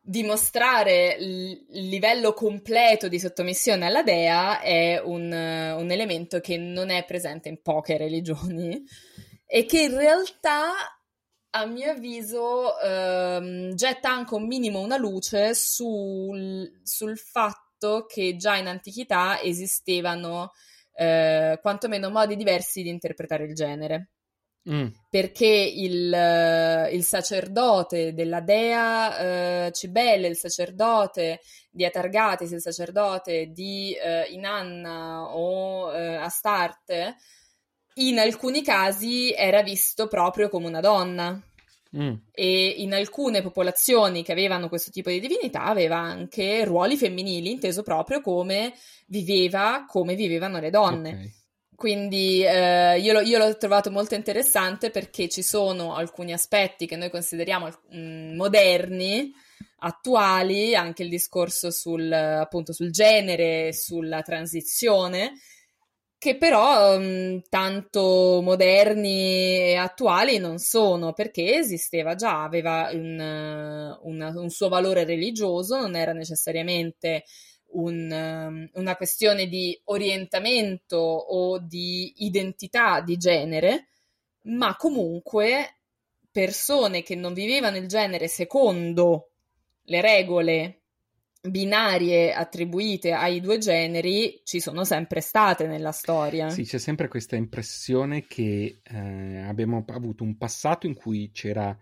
[0.07, 7.03] dimostrare il livello completo di sottomissione alla dea è un, un, elemento che non è
[7.05, 8.83] presente in poche religioni
[9.47, 10.73] e che in realtà,
[11.49, 18.57] a mio avviso, ehm, getta anche un minimo una luce sul, sul fatto che già
[18.57, 20.51] in antichità esistevano
[20.93, 24.09] eh, quantomeno modi diversi di interpretare il genere.
[24.67, 24.87] Mm.
[25.09, 33.95] Perché il, il, sacerdote della dea uh, Cibele, il sacerdote di Atargatis, il sacerdote di
[33.95, 37.17] uh, Inanna o uh, Astarte,
[37.95, 41.39] in alcuni casi era visto proprio come una donna.
[41.95, 42.13] Mm.
[42.31, 47.83] E in alcune popolazioni che avevano questo tipo di divinità aveva anche ruoli femminili, inteso
[47.83, 48.73] proprio come
[49.07, 51.09] viveva, come vivevano le donne.
[51.09, 51.33] Okay.
[51.75, 56.95] Quindi eh, io, lo, io, l'ho trovato molto interessante perché ci sono alcuni aspetti che
[56.95, 59.33] noi consideriamo mh, mm, moderni,
[59.79, 65.33] attuali, anche il discorso sul, appunto, sul genere, sulla transizione,
[66.17, 73.97] che però mh, mm, tanto moderni e attuali non sono, perché esisteva già, aveva un,
[74.01, 77.25] un, un suo valore religioso, non era necessariamente
[77.75, 83.87] un, um, una questione di orientamento o di identità di genere,
[84.43, 85.77] ma comunque
[86.31, 89.29] persone che non vivevano il genere secondo
[89.83, 90.79] le regole
[91.49, 96.49] binarie attribuite ai due generi ci sono sempre state nella storia.
[96.49, 101.77] Sì, c'è sempre questa impressione che eh, abbiamo avuto un passato in cui c'era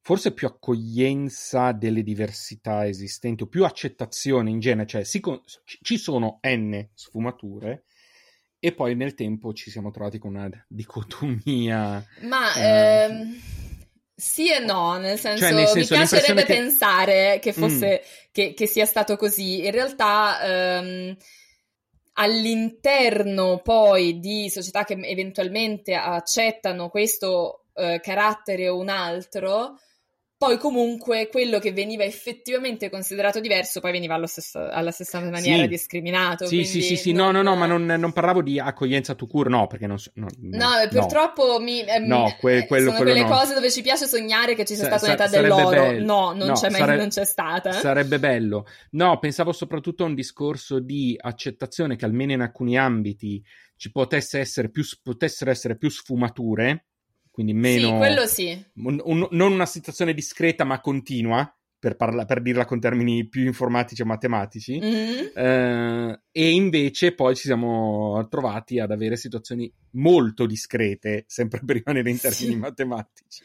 [0.00, 6.40] forse più accoglienza delle diversità esistenti o più accettazione in genere, cioè con- ci sono
[6.42, 7.84] n sfumature
[8.58, 12.04] e poi nel tempo ci siamo trovati con una dicotomia.
[12.20, 13.40] Ma eh, ehm,
[14.14, 16.54] sì e no, nel senso, cioè, nel senso mi piacerebbe che...
[16.54, 18.28] pensare che fosse mm.
[18.30, 19.64] che, che, sia stato così.
[19.64, 21.16] In realtà ehm,
[22.14, 29.78] all'interno poi di società che eventualmente accettano questo eh, carattere o un altro,
[30.40, 35.68] poi comunque quello che veniva effettivamente considerato diverso poi veniva stesso, alla stessa maniera sì.
[35.68, 36.46] discriminato.
[36.46, 37.32] Sì, sì, sì, sì, non...
[37.32, 39.98] no, no, no, ma non, non, parlavo di accoglienza to cure, no, perché non...
[40.14, 41.58] No, no, no purtroppo no.
[41.58, 43.36] Mi, eh, no, que- quello, sono quello quelle no.
[43.36, 45.68] cose dove ci piace sognare che ci sia stata un'età dell'oro.
[45.68, 46.04] Bello.
[46.06, 47.72] No, non, c'è mai, non c'è stata.
[47.72, 48.64] Sarebbe bello.
[48.92, 53.44] No, pensavo soprattutto a un discorso di accettazione che almeno in alcuni ambiti
[53.76, 56.86] ci potesse essere più, potessero essere più sfumature
[57.30, 57.88] quindi meno...
[57.88, 58.66] Sì, quello sì.
[58.76, 63.44] Un, un, non una situazione discreta ma continua, per, parla, per, dirla con termini più
[63.44, 65.26] informatici e matematici, mm-hmm.
[65.34, 72.10] eh, e invece poi ci siamo trovati ad avere situazioni molto discrete, sempre per rimanere
[72.10, 72.56] in termini sì.
[72.56, 73.42] matematici.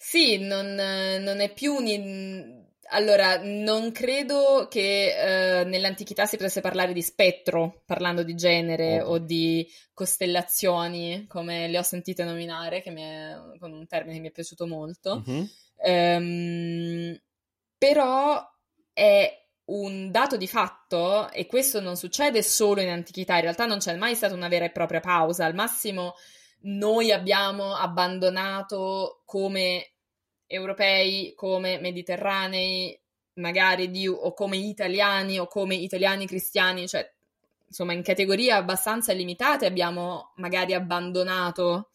[0.00, 2.57] Sì, non, non è più un
[2.90, 9.12] allora, non credo che eh, nell'antichità si potesse parlare di spettro, parlando di genere oh.
[9.12, 14.28] o di costellazioni, come le ho sentite nominare, che è, con un termine che mi
[14.28, 15.24] è piaciuto molto.
[15.28, 15.44] Mm-hmm.
[15.80, 17.20] Um,
[17.76, 18.44] però
[18.92, 23.78] è un dato di fatto, e questo non succede solo in antichità, in realtà non
[23.78, 26.14] c'è mai stata una vera e propria pausa, al massimo
[26.60, 29.97] noi abbiamo abbandonato come
[30.48, 32.98] europei come mediterranei,
[33.34, 37.08] magari di, o come italiani o come italiani cristiani, cioè
[37.68, 41.90] insomma in categorie abbastanza limitate abbiamo magari abbandonato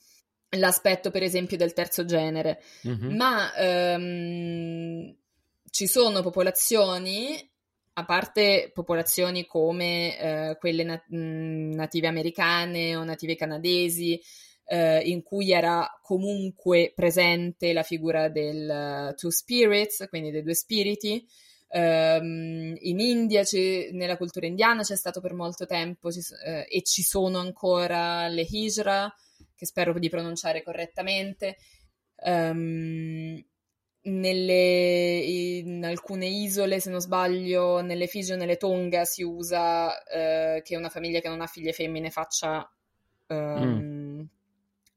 [0.51, 3.15] l'aspetto per esempio del terzo genere, mm-hmm.
[3.15, 5.15] ma ehm,
[5.69, 7.49] ci sono popolazioni,
[7.93, 14.21] a parte popolazioni come eh, quelle nat- native americane o native canadesi,
[14.73, 20.55] eh, in cui era comunque presente la figura del uh, Two Spirits, quindi dei due
[20.55, 21.23] spiriti.
[21.67, 23.43] Um, in India,
[23.91, 28.41] nella cultura indiana c'è stato per molto tempo ci, eh, e ci sono ancora le
[28.41, 29.13] Hijra,
[29.55, 31.57] che spero di pronunciare correttamente.
[32.25, 33.39] Um,
[34.05, 40.63] nelle, in alcune isole, se non sbaglio, nelle Fiji o nelle Tonga si usa eh,
[40.63, 42.67] che una famiglia che non ha figlie femmine faccia
[43.27, 44.32] um, mm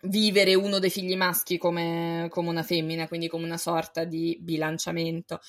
[0.08, 5.40] vivere uno dei figli maschi come, come una femmina, quindi come una sorta di bilanciamento.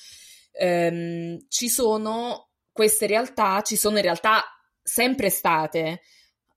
[0.60, 4.42] Um, ci sono queste realtà, ci sono in realtà
[4.82, 6.00] sempre state,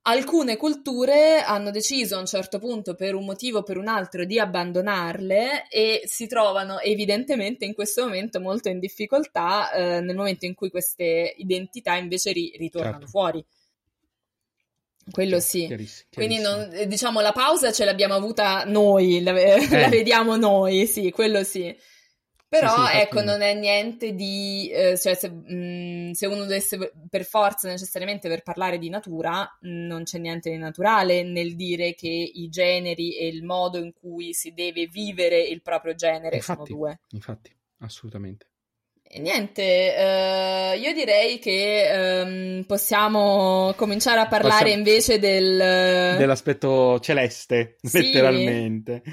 [0.04, 4.26] Alcune culture hanno deciso a un certo punto, per un motivo o per un altro,
[4.26, 10.48] di abbandonarle e si trovano evidentemente in questo momento molto in difficoltà eh, nel momento
[10.48, 13.12] in cui queste identità invece ri- ritornano Certo.
[13.12, 13.46] fuori.
[15.10, 15.66] Quello sì.
[15.66, 16.66] chiarissimo, Quindi chiarissimo.
[16.66, 19.90] non- eh, diciamo la pausa ce l'abbiamo avuta noi, la, la Eh.
[19.90, 21.76] vediamo noi, sì, quello sì.
[22.48, 24.70] Però Sì, sì, ecco, non è niente di...
[24.74, 29.70] eh, cioè se, mh, se uno dovesse per forza necessariamente per parlare di natura, mh,
[29.88, 34.34] non c'è niente di naturale nel dire che i generi e il modo in cui
[34.34, 36.66] si deve vivere il proprio genere Infatti.
[36.66, 37.00] sono due.
[37.12, 38.48] Infatti, assolutamente.
[39.20, 39.62] Niente,
[39.96, 41.90] eh, io direi che
[42.60, 45.58] ehm, possiamo cominciare a parlare Possiamo- invece del...
[46.18, 48.04] Dell'aspetto celeste, Sì.
[48.04, 49.04] letteralmente.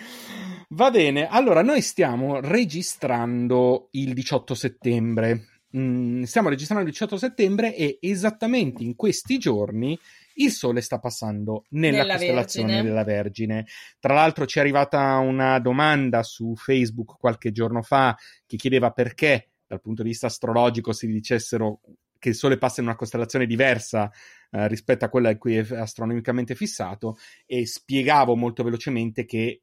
[0.68, 5.46] Va bene, allora noi stiamo registrando il 18 settembre.
[5.76, 9.98] Mm, stiamo registrando il 18 settembre e esattamente in questi giorni
[10.34, 12.88] il Sole sta passando nella, Nella costellazione Vergine.
[12.88, 13.66] della Vergine.
[13.98, 19.48] Tra l'altro ci è arrivata una domanda su Facebook qualche giorno fa che chiedeva perché
[19.68, 21.80] dal punto di vista astrologico si dicessero
[22.18, 24.10] che il Sole passa in una costellazione diversa
[24.50, 27.16] eh, rispetto a quella in cui è astronomicamente fissato
[27.46, 29.62] e spiegavo molto velocemente che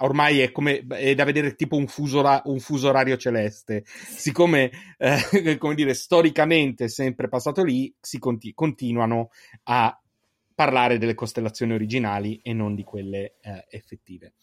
[0.00, 3.84] ormai è come è da vedere tipo un fuso, un fuso orario celeste.
[3.84, 9.30] Siccome eh, come dire storicamente è sempre passato lì si conti- continuano
[9.64, 10.00] a
[10.54, 14.34] parlare delle costellazioni originali e non di quelle eh, effettive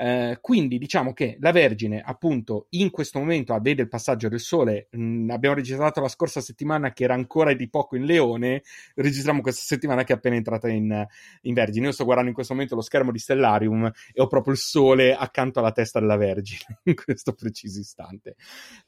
[0.00, 4.88] eh, quindi diciamo che la Vergine, appunto, in questo momento vede il passaggio del Sole.
[4.92, 8.62] Mh, abbiamo registrato la scorsa settimana che era ancora di poco in Leone.
[8.94, 11.06] Registriamo questa settimana che è appena entrata in,
[11.42, 11.86] in Vergine.
[11.86, 15.14] Io sto guardando in questo momento lo schermo di Stellarium e ho proprio il Sole
[15.14, 18.36] accanto alla testa della Vergine in questo preciso istante.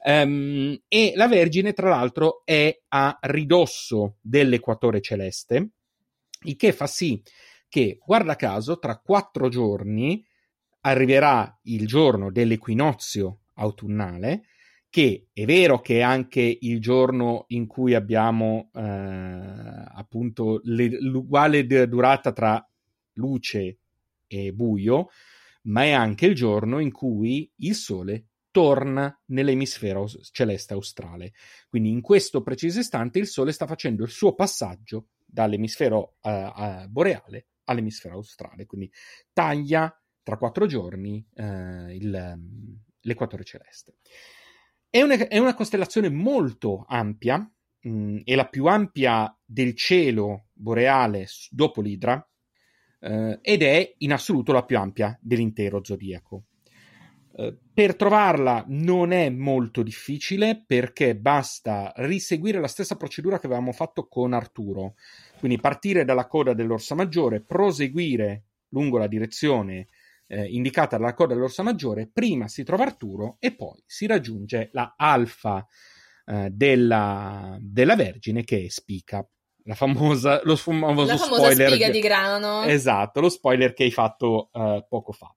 [0.03, 5.69] Ehm, e la Vergine, tra l'altro, è a ridosso dell'equatore celeste,
[6.45, 7.21] il che fa sì
[7.69, 10.23] che, guarda caso, tra quattro giorni
[10.85, 14.43] arriverà il giorno dell'equinozio autunnale,
[14.89, 21.65] che è vero che è anche il giorno in cui abbiamo eh, appunto le- l'uguale
[21.65, 22.65] durata tra
[23.13, 23.79] luce
[24.27, 25.09] e buio,
[25.63, 31.33] ma è anche il giorno in cui il Sole torna nell'emisfero celeste australe.
[31.69, 36.87] Quindi in questo preciso istante il Sole sta facendo il suo passaggio dall'emisfero eh, eh,
[36.87, 38.91] boreale all'emisfero australe, quindi
[39.31, 39.91] taglia
[40.23, 43.95] tra quattro giorni eh, il, um, l'equatore celeste.
[44.89, 47.37] È una, è una costellazione molto ampia,
[47.81, 52.25] mh, è la più ampia del cielo boreale dopo l'Idra
[52.99, 56.45] eh, ed è in assoluto la più ampia dell'intero zodiaco.
[57.35, 63.71] Eh, per trovarla non è molto difficile perché basta riseguire la stessa procedura che avevamo
[63.71, 64.93] fatto con Arturo,
[65.39, 69.87] quindi partire dalla coda dell'Orsa Maggiore, proseguire lungo la direzione
[70.27, 74.93] eh, indicata dalla coda dell'Orsa Maggiore, prima si trova Arturo e poi si raggiunge la
[74.97, 75.65] alfa
[76.25, 79.25] eh, della, della Vergine che è Spica.
[79.65, 82.63] La famosa, lo famoso La famosa spoiler spiga che- di grano.
[82.63, 85.33] Esatto, lo spoiler che hai fatto eh, poco fa.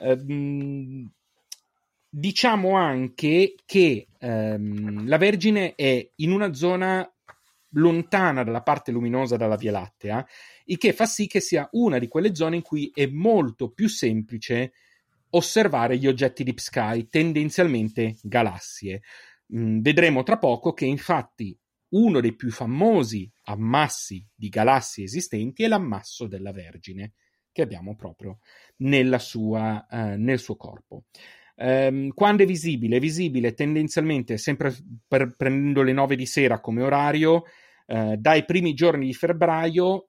[0.00, 1.10] Ehm,
[2.08, 7.10] diciamo anche che ehm, la Vergine è in una zona
[7.72, 10.26] lontana dalla parte luminosa della Via Lattea,
[10.70, 13.88] il che fa sì che sia una di quelle zone in cui è molto più
[13.88, 14.72] semplice
[15.30, 19.02] osservare gli oggetti deep sky, tendenzialmente galassie.
[19.54, 21.58] Mm, vedremo tra poco che infatti
[21.90, 27.12] uno dei più famosi ammassi di galassie esistenti è l'ammasso della Vergine,
[27.50, 28.38] che abbiamo proprio
[29.18, 31.04] sua, eh, nel suo corpo.
[31.56, 32.96] Ehm, quando è visibile?
[32.96, 34.74] È visibile tendenzialmente sempre
[35.06, 37.44] per- prendendo le 9 di sera come orario,
[37.86, 40.07] eh, dai primi giorni di febbraio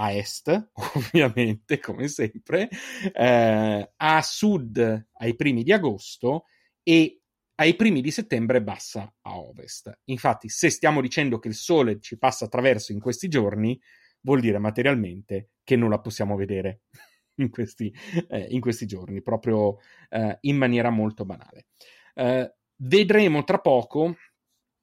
[0.00, 2.68] a est, ovviamente, come sempre,
[3.12, 6.44] eh, a sud ai primi di agosto
[6.82, 7.20] e
[7.56, 10.00] ai primi di settembre bassa a ovest.
[10.04, 13.78] Infatti, se stiamo dicendo che il sole ci passa attraverso in questi giorni,
[14.20, 16.82] vuol dire materialmente che non la possiamo vedere
[17.36, 17.92] in questi,
[18.28, 19.78] eh, in questi giorni, proprio
[20.10, 21.66] eh, in maniera molto banale.
[22.14, 24.16] Eh, vedremo tra poco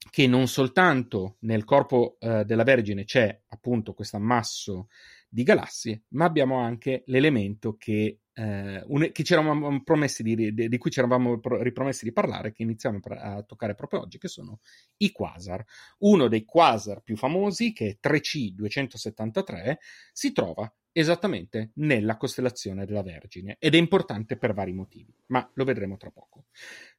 [0.09, 4.87] che non soltanto nel corpo eh, della Vergine c'è appunto questo ammasso
[5.27, 9.23] di galassie, ma abbiamo anche l'elemento che, eh, un, che
[10.23, 14.17] di, di, cui ci eravamo pro- ripromessi di parlare, che iniziamo a toccare proprio oggi,
[14.17, 14.61] che sono
[14.97, 15.61] i quasar.
[15.99, 19.75] Uno dei quasar più famosi, che è 3C273,
[20.13, 25.65] si trova esattamente nella costellazione della Vergine ed è importante per vari motivi, ma lo
[25.65, 26.45] vedremo tra poco.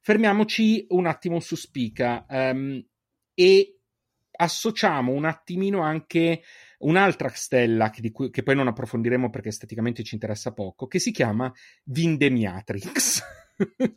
[0.01, 2.85] Fermiamoci un attimo su Spica um,
[3.39, 3.81] e
[4.31, 6.41] associamo un attimino anche
[6.79, 11.11] un'altra stella che, cui, che poi non approfondiremo perché esteticamente ci interessa poco, che si
[11.11, 11.51] chiama
[11.83, 13.21] Vindemiatrix.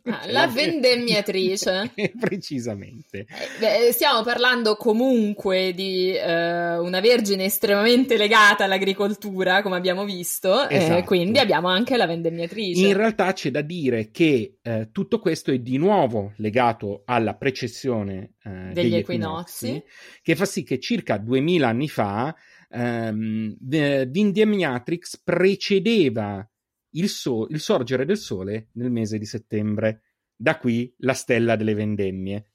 [0.05, 1.91] Ah, la vendemmiatrice.
[2.19, 3.19] Precisamente.
[3.19, 10.67] Eh, beh, stiamo parlando comunque di eh, una vergine estremamente legata all'agricoltura, come abbiamo visto,
[10.67, 10.97] esatto.
[10.97, 12.87] eh, quindi abbiamo anche la vendemmiatrice.
[12.87, 18.33] In realtà c'è da dire che eh, tutto questo è di nuovo legato alla precessione
[18.43, 19.83] eh, degli, degli equinozi, equinozi,
[20.21, 22.35] che fa sì che circa 2000 anni fa
[22.71, 26.45] ehm, Vindemiatrix precedeva
[26.91, 30.01] il, so- il sorgere del sole nel mese di settembre.
[30.35, 32.45] Da qui la stella delle vendemmie,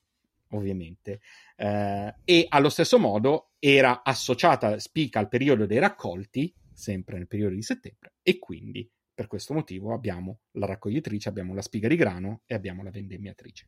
[0.51, 1.21] ovviamente.
[1.57, 7.55] Eh, e allo stesso modo era associata, spica al periodo dei raccolti, sempre nel periodo
[7.55, 12.43] di settembre, e quindi per questo motivo abbiamo la raccoglitrice, abbiamo la spiga di grano
[12.45, 13.67] e abbiamo la vendemmiatrice.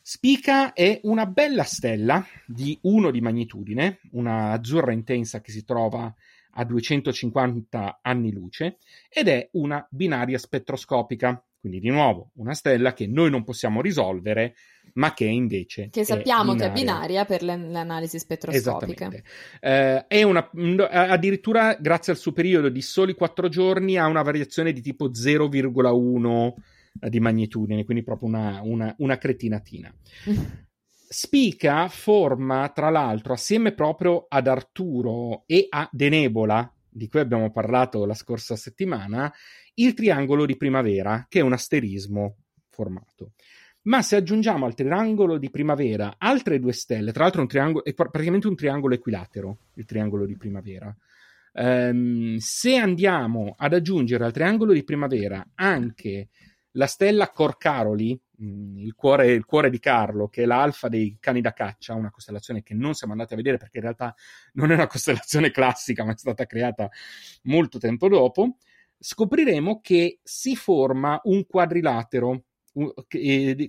[0.00, 6.14] Spica è una bella stella di 1 di magnitudine, una azzurra intensa che si trova
[6.58, 8.78] a 250 anni luce
[9.08, 14.54] ed è una binaria spettroscopica, quindi di nuovo una stella che noi non possiamo risolvere,
[14.94, 19.24] ma che invece che sappiamo è che è binaria per le, le analisi spettroscopiche.
[19.60, 20.50] Eh, è una,
[20.90, 26.52] addirittura grazie al suo periodo di soli 4 giorni ha una variazione di tipo 0,1
[26.92, 29.94] di magnitudine, quindi proprio una, una, una cretinatina.
[31.08, 38.04] Spica forma, tra l'altro, assieme proprio ad Arturo e a Denebola, di cui abbiamo parlato
[38.06, 39.32] la scorsa settimana,
[39.74, 42.36] il triangolo di primavera, che è un asterismo
[42.70, 43.32] formato.
[43.82, 47.46] Ma se aggiungiamo al triangolo di primavera altre due stelle, tra l'altro
[47.82, 50.94] è praticamente un triangolo equilatero, il triangolo di primavera.
[51.52, 56.28] Um, se andiamo ad aggiungere al triangolo di primavera anche
[56.72, 61.52] la stella Corcaroli, il cuore, il cuore, di Carlo, che è l'alfa dei cani da
[61.52, 64.14] caccia, una costellazione che non siamo andati a vedere perché in realtà
[64.54, 66.88] non è una costellazione classica, ma è stata creata
[67.44, 68.56] molto tempo dopo,
[68.98, 72.44] scopriremo che si forma un quadrilatero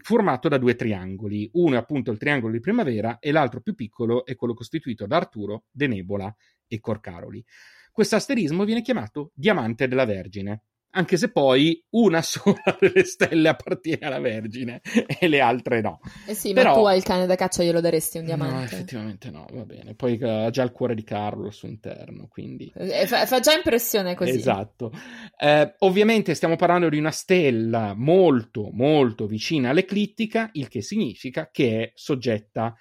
[0.01, 1.49] formato da due triangoli.
[1.53, 5.15] Uno è appunto il triangolo di primavera e l'altro più piccolo è quello costituito da
[5.18, 6.34] Arturo, De Nebola
[6.68, 7.43] e Corcaroli.
[7.91, 10.63] Questo asterismo viene chiamato diamante della Vergine
[10.97, 14.81] anche se poi una sola delle stelle appartiene alla Vergine
[15.19, 15.99] e le altre no.
[16.25, 16.73] Eh sì, Però...
[16.73, 18.55] ma tu al cane da caccia glielo daresti un diamante?
[18.55, 19.93] No, effettivamente no, va bene.
[19.93, 22.71] Poi ha già il cuore di Carlo al suo interno, quindi...
[22.75, 24.31] Eh, fa, fa, già impressione così.
[24.31, 24.91] Esatto.
[25.39, 31.83] Eh, ovviamente stiamo parlando di una stella molto, molto vicina all'eclittica, il che significa che
[31.83, 32.75] è soggetta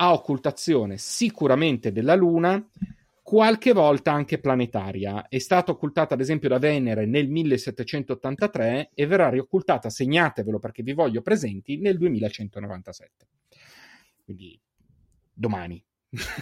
[0.00, 2.64] a occultazione sicuramente della Luna,
[3.28, 5.28] qualche volta anche planetaria.
[5.28, 10.94] È stata occultata ad esempio da Venere nel 1783 e verrà rioccultata, segnatevelo perché vi
[10.94, 13.28] voglio presenti, nel 2197.
[14.24, 14.58] Quindi
[15.30, 15.84] domani.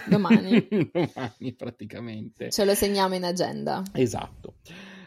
[0.09, 0.68] Domani.
[0.93, 2.53] domani praticamente.
[2.53, 3.82] Ce lo segniamo in agenda.
[3.93, 4.59] Esatto.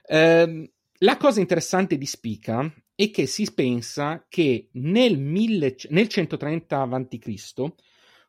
[0.05, 6.81] Eh, la cosa interessante di Spica è che si pensa che nel, mille, nel 130
[6.81, 7.73] a.C.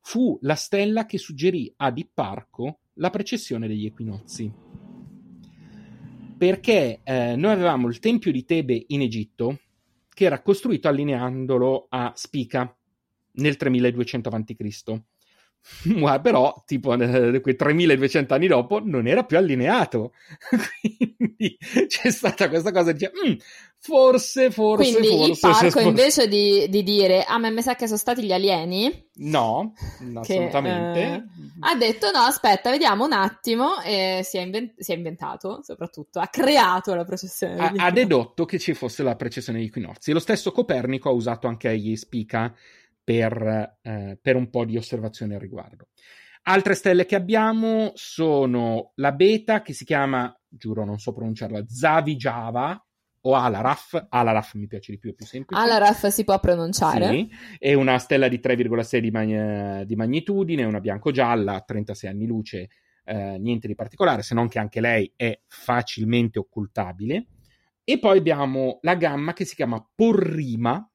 [0.03, 4.53] fu la stella che suggerì ad Ipparco la precessione degli equinozi.
[6.39, 9.61] Perché eh, noi avevamo il tempio di Tebe in Egitto
[10.09, 12.75] che era costruito allineandolo a Spica
[13.33, 15.03] nel 3200 a.C.
[16.23, 20.13] però, tipo, eh, quei 3200 anni dopo, non era più allineato.
[21.17, 21.57] Quindi
[21.87, 23.35] c'è stata questa cosa di dire, mm,
[23.79, 25.31] forse, forse, Quindi forse.
[25.31, 28.33] il parco spost- invece di, di, dire, ah, ma mi sa che sono stati gli
[28.33, 29.09] alieni.
[29.17, 29.75] No,
[30.23, 31.01] che, assolutamente.
[31.01, 31.23] Eh,
[31.61, 33.81] ha detto, no, aspetta, vediamo un attimo.
[33.83, 37.59] E si è, invent- si è inventato, soprattutto, ha creato la processione.
[37.59, 40.13] Ha, ha dedotto che ci fosse la precessione degli equinozi.
[40.13, 42.53] Lo stesso Copernico ha usato anche gli Spica
[43.11, 45.89] per, eh, per un po' di osservazione al riguardo.
[46.43, 52.87] Altre stelle che abbiamo sono la beta che si chiama, giuro non so pronunciarla, Zavijava
[53.23, 54.07] o Alaraf.
[54.09, 55.61] Alaraf mi piace di più, è più semplice.
[55.61, 57.09] Alaraf si può pronunciare.
[57.09, 62.69] Sì, è una stella di 3,6 di, mag- di magnitudine, una bianco-gialla, 36 anni luce,
[63.05, 67.27] eh, niente di particolare, se non che anche lei è facilmente occultabile.
[67.83, 70.89] E poi abbiamo la gamma che si chiama Porrima,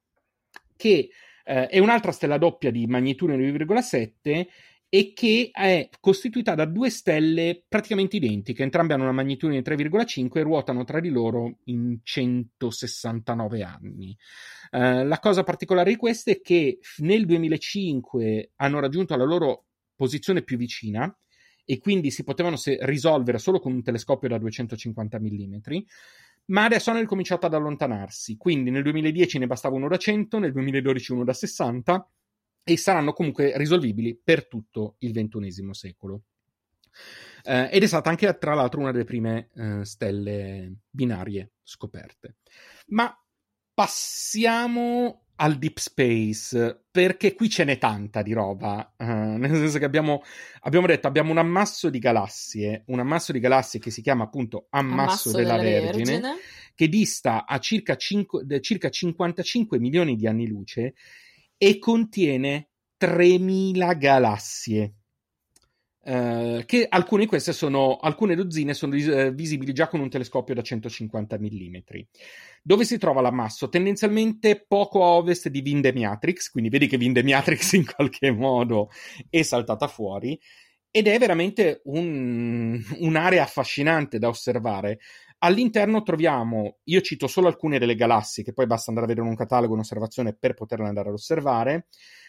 [0.76, 1.10] che
[1.46, 4.46] eh, è un'altra stella doppia di magnitudine 2,7
[4.88, 10.42] e che è costituita da due stelle praticamente identiche, entrambe hanno una magnitudine 3,5 e
[10.42, 14.16] ruotano tra di loro in 169 anni.
[14.70, 20.42] Uh, la cosa particolare di queste è che nel 2005 hanno raggiunto la loro posizione
[20.42, 21.16] più vicina
[21.64, 25.54] e quindi si potevano se- risolvere solo con un telescopio da 250 mm
[26.46, 28.36] ma adesso hanno ricominciato ad allontanarsi.
[28.36, 32.10] Quindi nel 2010 ne bastava uno da 100, nel 2012 uno da 60
[32.64, 36.22] e saranno comunque risolvibili per tutto il XXI secolo.
[37.44, 42.36] eh, ed è stata anche tra l'altro una delle prime eh, stelle binarie scoperte.
[42.88, 43.14] Ma
[43.74, 49.84] passiamo al deep space perché qui ce n'è tanta di roba uh, nel senso che
[49.84, 50.22] abbiamo,
[50.60, 54.66] abbiamo, detto abbiamo un ammasso di galassie un ammasso di galassie che si chiama appunto
[54.70, 56.36] ammasso, ammasso della, della Vergine, Vergine,
[56.74, 60.94] che dista a circa, 5, circa 55 milioni di anni luce
[61.56, 64.94] e contiene 3000 galassie
[66.06, 70.54] Uh, che alcune di queste sono, alcune dozzine sono uh, visibili già con un telescopio
[70.54, 71.76] da 150 mm.
[72.62, 73.68] Dove si trova l'ammasso?
[73.68, 78.90] Tendenzialmente poco a ovest di Vindemiatrix, quindi vedi che Vindemiatrix in qualche modo
[79.28, 80.38] è saltata fuori,
[80.92, 85.00] ed è veramente un, un'area affascinante da osservare.
[85.38, 89.36] All'interno troviamo, io cito solo alcune delle galassie, che poi basta andare a vedere un
[89.36, 91.88] catalogo, un'osservazione per poterle andare ad osservare.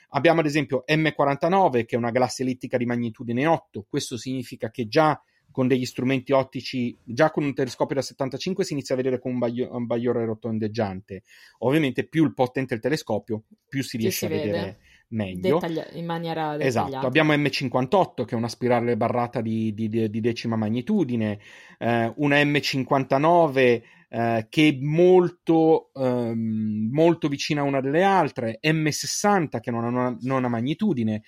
[0.09, 3.85] Abbiamo ad esempio M49, che è una galassia ellittica di magnitudine 8.
[3.89, 8.73] Questo significa che già con degli strumenti ottici, già con un telescopio da 75 si
[8.73, 11.23] inizia a vedere con un, baio, un bagliore rotondeggiante.
[11.59, 14.45] Ovviamente più il potente il telescopio, più si riesce si a vede.
[14.45, 14.79] vedere
[15.09, 15.59] meglio.
[15.59, 16.87] Dettaglia- in maniera dettagliata.
[16.87, 21.39] Esatto, abbiamo M58 che è una spirale barrata di, di, di decima magnitudine,
[21.77, 29.59] eh, una M59 eh, che è molto, ehm, molto vicina a una delle altre, M60
[29.59, 31.23] che non ha, una, non ha magnitudine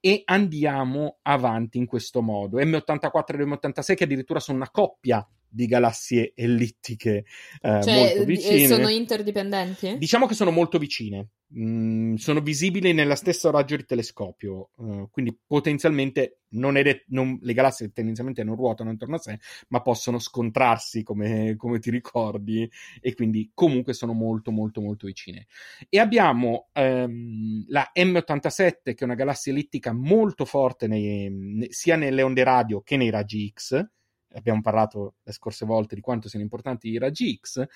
[0.00, 2.58] e andiamo avanti in questo modo.
[2.58, 7.24] M84 e M86 che addirittura sono una coppia di galassie ellittiche
[7.60, 8.66] eh, cioè, molto vicine.
[8.66, 9.98] Sono interdipendenti?
[9.98, 11.28] Diciamo che sono molto vicine.
[11.54, 17.52] Mm, sono visibili nella stessa raggio di telescopio, uh, quindi potenzialmente non de- non, le
[17.52, 19.38] galassie tendenzialmente non ruotano intorno a sé,
[19.68, 22.66] ma possono scontrarsi come, come, ti ricordi,
[23.02, 25.46] e quindi comunque sono molto molto molto vicine.
[25.90, 31.96] E abbiamo um, la M87, che è una galassia ellittica molto forte nei, ne, sia
[31.96, 33.90] nelle onde radio che nei raggi X.
[34.34, 37.66] Abbiamo parlato le scorse volte di quanto siano importanti i raggi X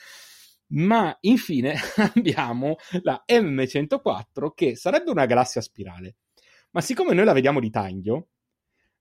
[0.69, 1.79] ma infine
[2.15, 6.17] abbiamo la M104 che sarebbe una galassia spirale.
[6.71, 8.29] Ma siccome noi la vediamo di taglio,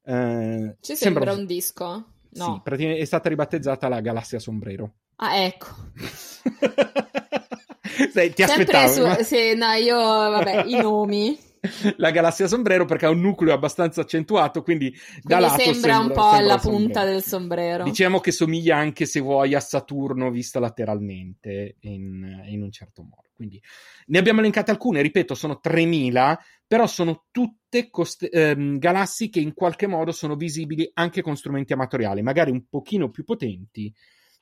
[0.04, 2.10] eh, ci sembra, sembra un disco.
[2.36, 2.62] No.
[2.76, 4.96] Sì, è stata ribattezzata la galassia sombrero.
[5.16, 5.68] Ah, ecco.
[8.12, 8.92] Sei, ti aspettavo.
[8.92, 9.02] Su...
[9.02, 9.24] Ma...
[9.24, 11.40] Sì, no, io, vabbè, i nomi.
[11.98, 16.00] la galassia sombrero perché ha un nucleo abbastanza accentuato, quindi, quindi da lato sembra, sembra
[16.02, 17.84] un po' alla punta del sombrero.
[17.84, 23.24] Diciamo che somiglia anche, se vuoi, a Saturno vista lateralmente in, in un certo modo.
[23.36, 23.62] Quindi
[24.08, 29.54] ne abbiamo elencate alcune, ripeto, sono 3000, però sono tutte coste- ehm, galassie che in
[29.54, 33.94] qualche modo sono visibili anche con strumenti amatoriali, magari un pochino più potenti,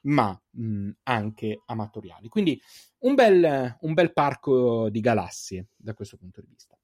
[0.02, 2.28] ma mh, anche amatoriali.
[2.28, 2.62] Quindi
[3.00, 6.78] un bel, un bel parco di galassie da questo punto di vista.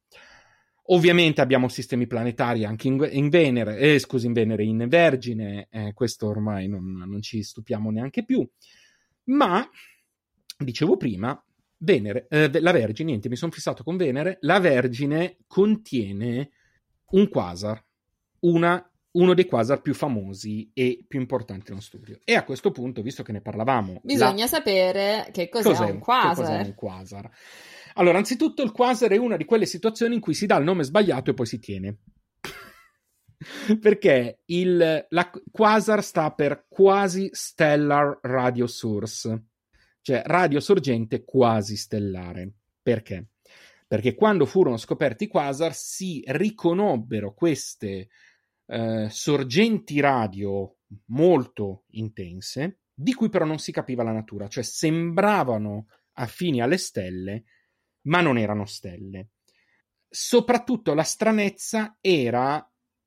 [0.92, 5.94] Ovviamente abbiamo sistemi planetari anche in, in Venere, eh, scusi, in Venere, in Vergine, eh,
[5.94, 8.48] questo ormai non, non, ci stupiamo neanche più.
[9.26, 9.68] Ma,
[10.58, 11.40] dicevo prima,
[11.78, 16.50] Venere, eh, la Vergine, niente, mi sono fissato con Venere, la Vergine contiene
[17.12, 17.84] un quasar,
[18.40, 22.20] una, uno dei quasar più famosi e più importanti nello studio.
[22.24, 24.02] E a questo punto, visto che ne parlavamo...
[24.04, 24.48] Bisogna la...
[24.48, 26.34] sapere che cos'è, cos'è, un quasar.
[26.34, 27.32] Che cos'è un quasar.
[28.00, 30.84] Allora, anzitutto il quasar è una di quelle situazioni in cui si dà il nome
[30.84, 31.98] sbagliato e poi si tiene.
[33.80, 39.48] Perché il la, quasar sta per quasi stellar radio source,
[40.00, 42.54] cioè radio sorgente quasi stellare.
[42.82, 43.32] Perché?
[43.86, 48.08] Perché quando furono scoperti i quasar si riconobbero queste
[48.66, 50.78] eh, sorgenti radio
[51.08, 57.44] molto intense, di cui però non si capiva la natura, cioè sembravano affini alle stelle,
[58.04, 59.30] ma non erano stelle.
[60.10, 62.64] Soprattutto la stranezza era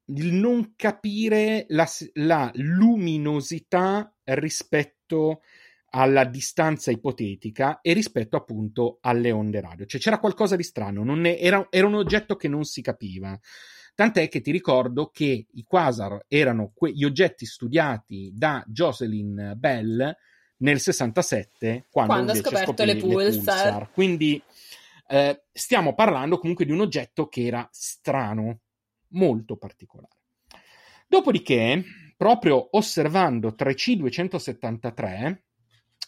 [0.07, 5.41] il non capire la, la luminosità rispetto
[5.95, 9.85] alla distanza ipotetica e rispetto appunto alle onde radio.
[9.85, 13.39] Cioè c'era qualcosa di strano, è, era, era, un oggetto che non si capiva.
[13.95, 20.17] Tant'è che ti ricordo che i quasar erano que- gli oggetti studiati da Jocelyn Bell
[20.59, 23.25] nel 67 quando, quando ha scoperto le pulsar.
[23.25, 23.91] le pulsar.
[23.93, 24.43] Quindi
[25.13, 28.61] eh, stiamo parlando comunque di un oggetto che era strano,
[29.09, 30.17] molto particolare.
[31.07, 31.85] Dopodiché,
[32.17, 35.39] proprio osservando 3C273,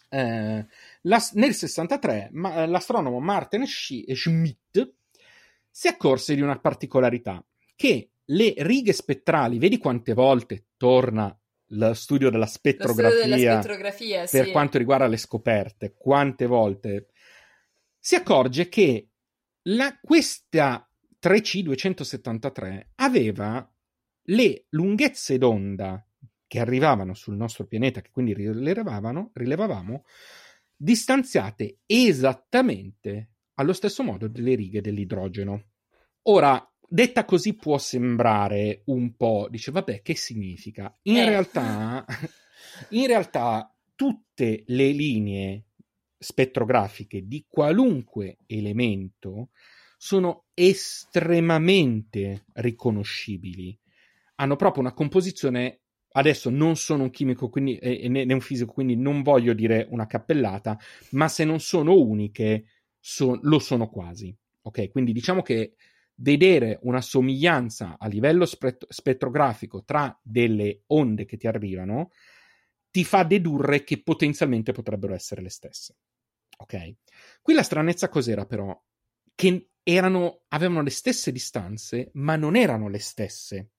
[0.09, 0.67] eh,
[1.03, 4.95] la, nel 63 ma, l'astronomo Martin Schmidt
[5.71, 7.45] si accorse di una particolarità,
[7.77, 11.39] che le righe spettrali, vedi quante volte torna
[11.69, 14.51] lo studio della spettrografia, studio della spettrografia per sì.
[14.51, 17.09] quanto riguarda le scoperte, quante volte
[18.07, 19.09] si accorge che
[19.69, 20.87] la, questa
[21.19, 23.67] 3C273 aveva
[24.25, 26.07] le lunghezze d'onda
[26.47, 30.05] che arrivavano sul nostro pianeta, che quindi rilevavano, rilevavamo,
[30.77, 35.69] distanziate esattamente allo stesso modo delle righe dell'idrogeno.
[36.25, 40.95] Ora, detta così può sembrare un po', dice, vabbè, che significa?
[41.05, 41.25] In Eh.
[41.25, 42.05] realtà,
[42.91, 45.69] in realtà, tutte le linee
[46.25, 49.51] spettrografiche di qualunque elemento
[49.99, 53.79] sono estremamente riconoscibili.
[54.37, 55.81] Hanno proprio una composizione.
[56.17, 60.07] Adesso non sono un chimico quindi, eh, né, un fisico, quindi non voglio dire una
[60.07, 60.79] cappellata,
[61.11, 62.65] ma se non sono uniche,
[62.99, 64.35] so- lo sono quasi.
[64.63, 65.75] Ok, quindi diciamo che
[66.17, 72.11] vedere una somiglianza a livello spett- spettrografico tra delle onde che ti arrivano
[72.95, 75.97] ti fa dedurre che potenzialmente potrebbero essere le stesse.
[76.59, 76.95] Ok?
[77.43, 78.79] Qui la stranezza cos'era però?
[79.35, 83.71] Che erano, avevano le stesse distanze, ma non erano le stesse.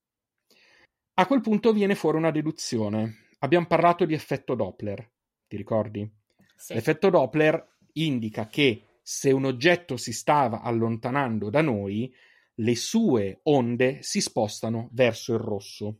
[1.16, 3.28] A quel punto viene fuori una deduzione.
[3.40, 5.12] Abbiamo parlato di effetto Doppler,
[5.48, 6.10] ti ricordi?
[6.56, 6.74] Sì.
[6.74, 12.14] L'effetto Doppler indica che se un oggetto si stava allontanando da noi,
[12.56, 16.00] le sue onde si spostano verso il rosso.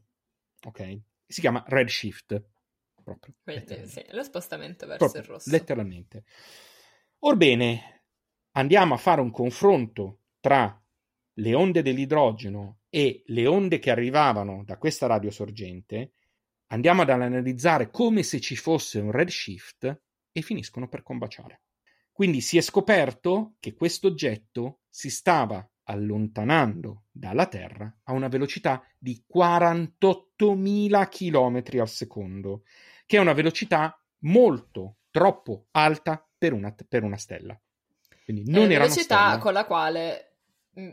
[0.66, 1.00] Ok?
[1.28, 2.44] Si chiama redshift.
[3.06, 3.36] Proprio.
[3.44, 5.52] Quindi, sì, lo spostamento verso Proprio, il rosso.
[5.52, 6.24] letteralmente.
[7.20, 8.06] Orbene,
[8.54, 10.84] andiamo a fare un confronto tra
[11.38, 16.14] le onde dell'idrogeno e le onde che arrivavano da questa radiosorgente,
[16.68, 20.02] andiamo ad analizzare come se ci fosse un redshift
[20.32, 21.62] e finiscono per combaciare.
[22.12, 28.84] Quindi si è scoperto che questo oggetto si stava allontanando dalla Terra a una velocità
[28.98, 32.64] di 48.000 km al secondo,
[33.06, 37.60] che è una velocità molto, troppo alta per una, per una stella.
[38.24, 40.38] Quindi non era una velocità con la quale
[40.72, 40.90] mh,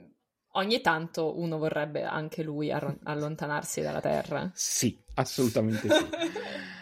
[0.52, 4.50] ogni tanto uno vorrebbe anche lui allontanarsi dalla Terra.
[4.54, 6.08] Sì, assolutamente sì.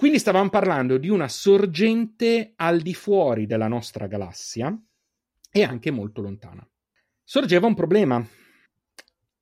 [0.00, 4.74] Quindi stavamo parlando di una sorgente al di fuori della nostra galassia
[5.50, 6.66] e anche molto lontana.
[7.22, 8.26] Sorgeva un problema.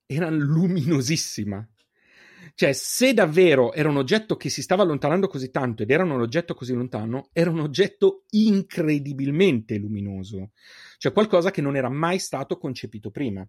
[0.05, 1.65] Era luminosissima.
[2.59, 6.11] Cioè, se davvero era un oggetto che si stava allontanando così tanto ed era un
[6.11, 10.51] oggetto così lontano, era un oggetto incredibilmente luminoso.
[10.97, 13.49] Cioè, qualcosa che non era mai stato concepito prima.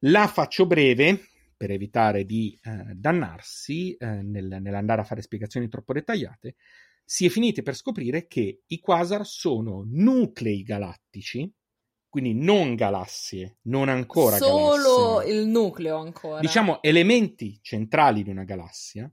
[0.00, 5.92] La faccio breve per evitare di eh, dannarsi eh, nel- nell'andare a fare spiegazioni troppo
[5.92, 6.56] dettagliate.
[7.04, 11.48] Si è finiti per scoprire che i quasar sono nuclei galattici,
[12.10, 16.40] quindi non galassie, non ancora Solo galassie il nucleo ancora.
[16.40, 19.10] diciamo elementi centrali di una galassia,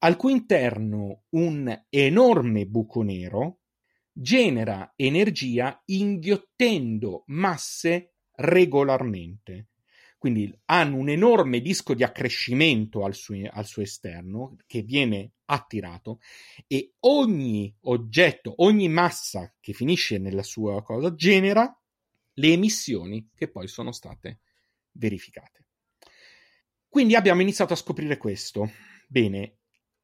[0.00, 3.60] al cui interno un enorme buco nero
[4.12, 9.68] genera energia inghiottendo masse regolarmente.
[10.18, 16.18] Quindi hanno un enorme disco di accrescimento al suo, al suo esterno che viene attirato
[16.66, 21.77] e ogni oggetto, ogni massa che finisce nella sua cosa genera
[22.38, 24.40] le emissioni che poi sono state
[24.92, 25.66] verificate.
[26.88, 28.70] Quindi abbiamo iniziato a scoprire questo.
[29.06, 29.58] Bene,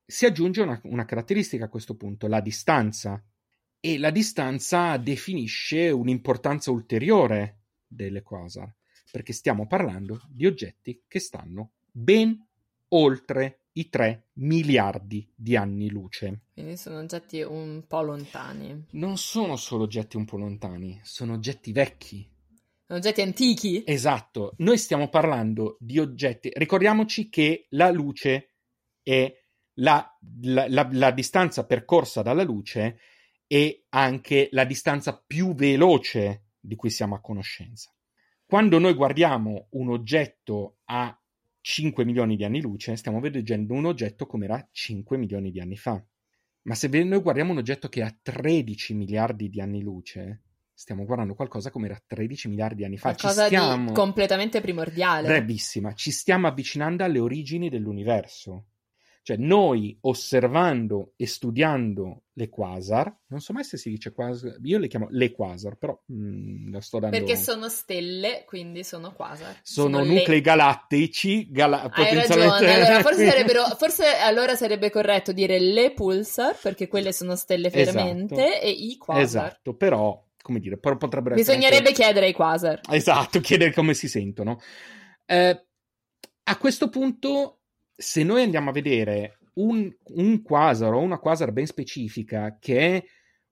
[0.05, 3.23] si aggiunge una, una caratteristica a questo punto, la distanza.
[3.81, 8.75] E la distanza definisce un'importanza ulteriore delle quasar,
[9.11, 12.43] perché stiamo parlando di oggetti che stanno ben
[12.89, 16.43] oltre i 3 miliardi di anni luce.
[16.53, 18.87] Quindi sono oggetti un po' lontani.
[18.93, 22.29] Non sono solo oggetti un po' lontani, sono oggetti vecchi.
[22.87, 23.83] Sono oggetti antichi?
[23.87, 26.51] Esatto, noi stiamo parlando di oggetti.
[26.55, 28.57] Ricordiamoci che la luce
[29.03, 29.33] è
[29.79, 32.99] la, la- la- la distanza percorsa dalla luce
[33.47, 37.91] e anche la distanza più veloce di cui siamo a conoscenza.
[38.47, 41.19] Quando noi guardiamo un oggetto a
[41.67, 45.79] 5 milioni di anni luce, stiamo vedendo un oggetto come era 5 milioni di anni
[45.79, 46.05] fa.
[46.65, 50.43] Ma se noi guardiamo un oggetto che ha 13 miliardi di anni luce,
[50.75, 53.15] stiamo guardando qualcosa come era 13 miliardi di anni fa.
[53.15, 53.87] Ci Qualcosa stiamo...
[53.87, 55.27] di completamente primordiale.
[55.27, 58.67] Bravissima, ci stiamo avvicinando alle origini dell'universo.
[59.27, 64.77] Cioè, noi osservando e studiando le quasar, non so mai se si dice quasar, io
[64.77, 67.17] le chiamo le quasar, però mm, lo sto dando.
[67.17, 69.61] Perché sono stelle, quindi sono quasar.
[69.63, 72.67] sono le- nuclei galattici, gala- Hai potenzialmente.
[72.67, 77.71] ragione, allora forse, sarebbero, forse allora sarebbe corretto dire le pulsar, perché quelle sono stelle
[77.71, 78.61] fermente, Esatto.
[78.67, 79.23] e i quasar.
[79.23, 81.57] Esatto, però, come dire, però potrebbero essere.
[81.57, 82.81] Bisognerebbe anche- chiedere ai quasar.
[82.91, 84.61] Esatto, chiedere come si sentono.
[85.25, 85.67] Eh,
[86.47, 87.61] a questo punto,
[87.97, 93.05] se noi andiamo a vedere un, un quasar o una quasar ben specifica che è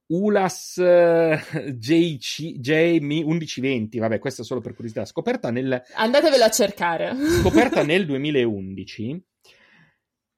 [0.05, 1.39] ULAS eh,
[1.77, 7.15] JC, J1120, vabbè, questa è solo per curiosità, scoperta nel, Andatevelo a cercare.
[7.39, 9.25] scoperta nel 2011,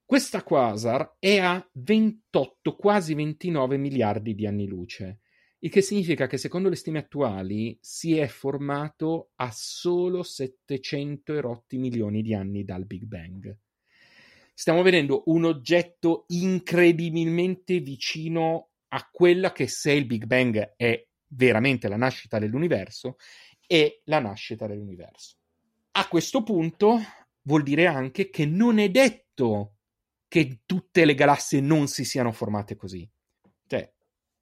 [0.05, 5.21] Questa quasar è a 28, quasi 29 miliardi di anni luce,
[5.59, 11.77] il che significa che secondo le stime attuali si è formato a solo 700 erotti
[11.77, 13.57] milioni di anni dal Big Bang.
[14.57, 21.89] Stiamo vedendo un oggetto incredibilmente vicino a quella che se il Big Bang è veramente
[21.89, 23.17] la nascita dell'universo,
[23.67, 25.35] è la nascita dell'universo.
[25.91, 26.99] A questo punto
[27.41, 29.73] vuol dire anche che non è detto
[30.29, 33.09] che tutte le galassie non si siano formate così.
[33.67, 33.93] Cioè,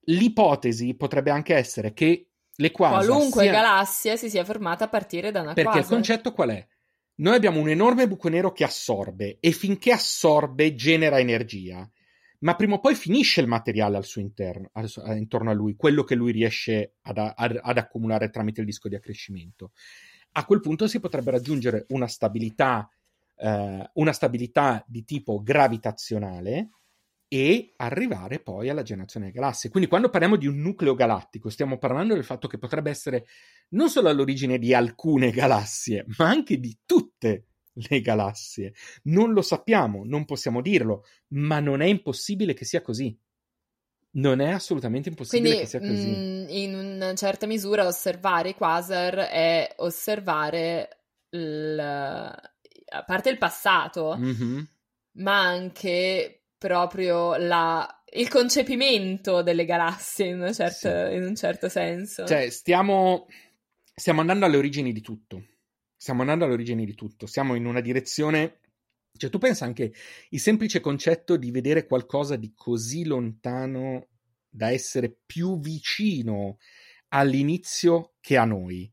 [0.05, 3.51] l'ipotesi potrebbe anche essere che le quasar Qualunque sia...
[3.51, 5.81] galassia si sia formata a partire da una Perché quasar.
[5.81, 6.67] il concetto qual è?
[7.15, 11.87] Noi abbiamo un enorme buco nero che assorbe e finché assorbe genera energia,
[12.39, 15.75] ma prima o poi finisce il materiale al suo interno, al eh, intorno a lui,
[15.75, 19.71] quello che lui riesce ad, ad- ad accumulare tramite il disco di accrescimento.
[20.33, 22.89] A quel punto si potrebbe raggiungere una stabilità,
[23.37, 26.69] eh, una stabilità di tipo gravitazionale
[27.33, 29.71] e arrivare poi alla generazione delle galassie.
[29.71, 33.25] Quindi quando parliamo di un nucleo galattico stiamo parlando del fatto che potrebbe essere
[33.69, 38.73] non solo all'origine di alcune galassie, ma anche di tutte le galassie.
[39.05, 43.17] Non lo sappiamo, non possiamo dirlo, ma non è impossibile che sia così.
[44.15, 46.07] Non è assolutamente impossibile Quindi, che sia così.
[46.07, 54.15] mh, in una certa misura, osservare i quasar è osservare il- a parte il passato,
[54.19, 54.67] Mhm.
[55.13, 62.25] ma anche proprio la- il concepimento delle galassie in, una certa- in un certo senso.
[62.25, 63.27] Cioè, stiamo,
[63.93, 65.43] stiamo andando alle origini di tutto.
[65.97, 67.25] Stiamo andando alle origini di tutto.
[67.25, 68.59] Siamo in una direzione.
[69.17, 69.93] Cioè, tu pensa anche
[70.29, 74.07] il semplice concetto di vedere qualcosa di così lontano
[74.49, 76.59] da essere più vicino
[77.09, 78.89] all'inizio che a noi.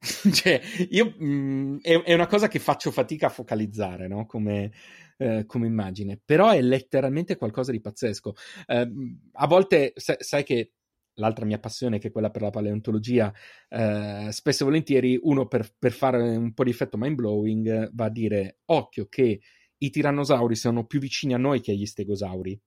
[0.32, 0.60] cioè,
[0.90, 4.26] io mh, è, è una cosa che faccio fatica a focalizzare, no?
[4.26, 4.72] Come,
[5.16, 8.34] eh, come immagine, però è letteralmente qualcosa di pazzesco.
[8.66, 8.90] Eh,
[9.32, 10.72] a volte, sa- sai che
[11.14, 13.32] l'altra mia passione, che è quella per la paleontologia,
[13.68, 18.06] eh, spesso e volentieri uno per, per fare un po' di effetto mind blowing va
[18.06, 19.40] a dire occhio che
[19.78, 22.58] i tirannosauri sono più vicini a noi che agli stegosauri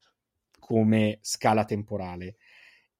[0.59, 2.37] come scala temporale.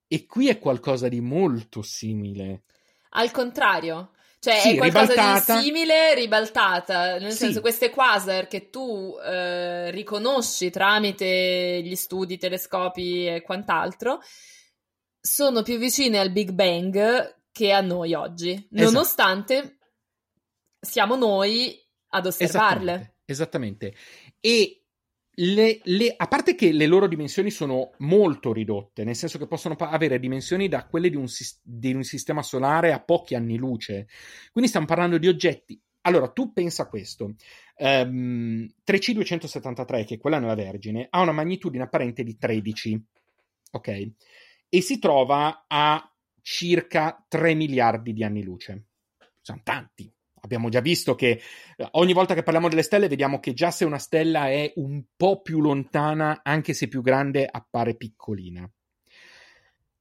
[0.07, 2.63] E qui è qualcosa di molto simile.
[3.11, 5.57] Al contrario, cioè Sì, è qualcosa ribaltata.
[5.57, 7.38] di simile ribaltata, nel Sì.
[7.38, 14.19] senso queste quasar che tu eh, riconosci tramite gli studi, telescopi e quant'altro,
[15.19, 18.67] sono più vicine al Big Bang che a noi oggi, Esatto.
[18.91, 19.77] nonostante
[20.79, 23.15] siamo noi ad osservarle.
[23.25, 23.91] Esattamente.
[23.91, 23.95] esattamente.
[24.39, 24.81] E
[25.39, 29.75] le, le- a parte che le loro dimensioni sono molto ridotte, nel senso che possono
[29.75, 31.27] avere dimensioni da quelle di un,
[31.61, 34.07] di un sistema solare a pochi anni luce.
[34.51, 35.79] Quindi stiamo parlando di oggetti.
[36.01, 37.35] Allora, tu pensa a questo.
[37.75, 43.05] Ehm, 3C273, che è quella nella Vergine, ha una magnitudine apparente di 13.
[43.73, 44.11] Ok?
[44.69, 46.11] E si trova a
[46.41, 48.85] circa 3 miliardi di anni luce.
[49.41, 50.11] Sono tanti.
[50.47, 51.41] Abbiamo già visto che
[51.75, 55.03] eh, ogni volta che parliamo delle stelle vediamo che già se una stella è un
[55.17, 58.69] po' più lontana, anche se più grande, appare piccolina.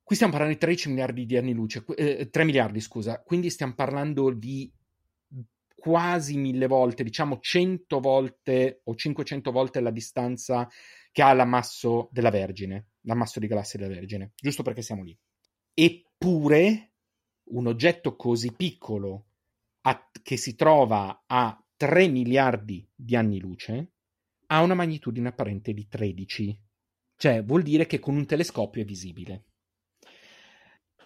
[0.05, 3.75] Qui stiamo parlando di 13 miliardi di anni luce, eh, 3 miliardi scusa, quindi stiamo
[3.75, 4.73] parlando di
[5.75, 10.69] quasi mille volte, diciamo 100 volte o 500 volte la distanza
[11.11, 15.19] che ha l'ammasso della Vergine, l'ammasso di galassie della Vergine, giusto perché siamo lì.
[15.75, 16.93] Eppure
[17.49, 19.27] un oggetto così piccolo
[19.87, 23.93] a- che si trova a 3 miliardi di anni luce
[24.47, 26.61] ha una magnitudine apparente di 13.
[27.17, 29.45] Cioè, vuol dire che con un telescopio è visibile.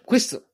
[0.03, 0.47] Questo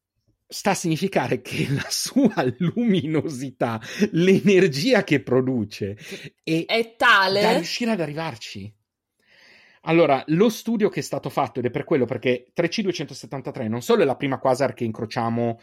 [0.48, 5.98] sta a significare che la sua luminosità, l'energia che produce,
[6.44, 8.74] è, È tale da riuscire ad arrivarci.
[9.82, 14.02] Allora, lo studio che è stato fatto, ed è per quello perché 3C273 non solo
[14.02, 15.60] è la prima quasar che incrociamo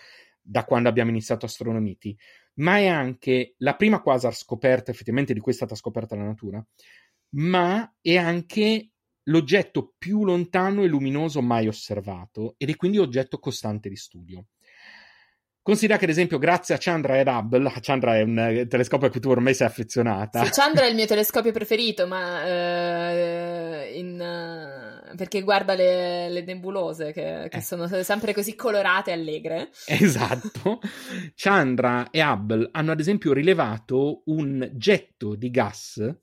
[0.46, 2.16] da quando abbiamo iniziato Astronomiti,
[2.56, 6.64] ma è anche la prima quasar scoperta, effettivamente di cui è stata scoperta la natura,
[7.36, 8.90] ma è anche
[9.24, 14.46] l'oggetto più lontano e luminoso mai osservato ed è quindi oggetto costante di studio.
[15.64, 19.10] Considera che, ad esempio, grazie a Chandra ed Hubble, Chandra è un eh, telescopio a
[19.10, 20.44] cui tu ormai sei affezionata.
[20.44, 26.44] Sì, Chandra è il mio telescopio preferito, ma eh, in, eh, perché guarda le, le
[26.44, 27.62] nebulose che, che Eh.
[27.62, 29.70] sono sempre così colorate e allegre.
[29.86, 30.80] Esatto.
[31.34, 36.14] Chandra e Hubble hanno ad esempio rilevato un getto di gas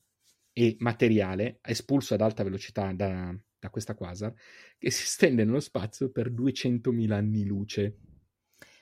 [0.53, 4.31] e materiale espulso ad alta velocità da, da questa quasar
[4.77, 7.95] che si stende nello spazio per 200.000 anni luce.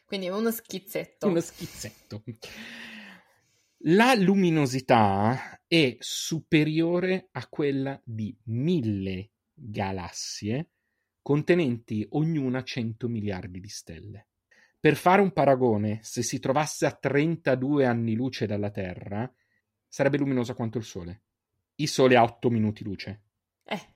[0.10, 1.28] Quindi uno schizzetto.
[1.28, 2.24] Uno schizzetto.
[3.84, 10.70] La luminosità è superiore a quella di mille galassie
[11.22, 14.30] contenenti ognuna 100 miliardi di stelle.
[14.80, 19.32] Per fare un paragone, se si trovasse a 32 anni luce dalla Terra,
[19.88, 21.22] sarebbe luminosa quanto il Sole.
[21.76, 23.22] Il Sole ha 8 minuti luce.
[23.64, 23.94] Eh,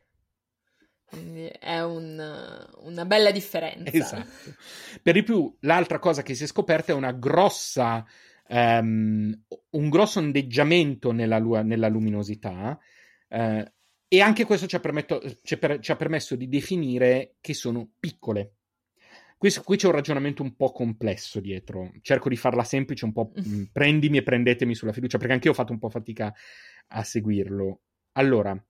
[1.13, 3.91] quindi è un, una bella differenza.
[3.91, 4.55] Esatto.
[5.01, 8.03] Per di più, l'altra cosa che si è scoperta è una grossa
[8.47, 12.77] um, un grosso ondeggiamento nella, nella luminosità
[13.29, 13.63] uh,
[14.07, 17.93] e anche questo ci ha, permetto, ci, per, ci ha, permesso di definire che sono
[17.99, 18.55] piccole.
[19.37, 21.91] Questo, qui c'è un ragionamento un po' complesso dietro.
[22.01, 25.53] Cerco di farla semplice, un po' mh, prendimi e prendetemi sulla fiducia, perché anche io
[25.53, 26.33] ho fatto un po' fatica
[26.89, 27.81] a seguirlo.
[28.13, 28.63] Allora,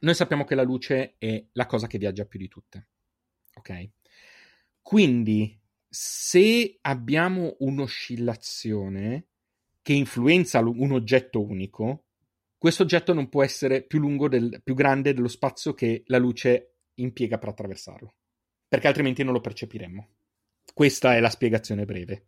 [0.00, 2.88] noi sappiamo che la luce è la cosa che viaggia più di tutte.
[3.54, 3.90] Ok?
[4.80, 9.26] Quindi se abbiamo un'oscillazione
[9.82, 12.04] che influenza un oggetto unico,
[12.56, 16.74] questo oggetto non può essere più lungo, del, più grande dello spazio che la luce
[16.94, 18.14] impiega per attraversarlo,
[18.68, 20.08] perché altrimenti non lo percepiremmo.
[20.72, 22.26] Questa è la spiegazione breve.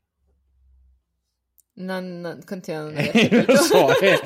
[1.75, 2.91] Non, non continua.
[2.91, 2.93] Non
[3.47, 4.19] lo so, eh.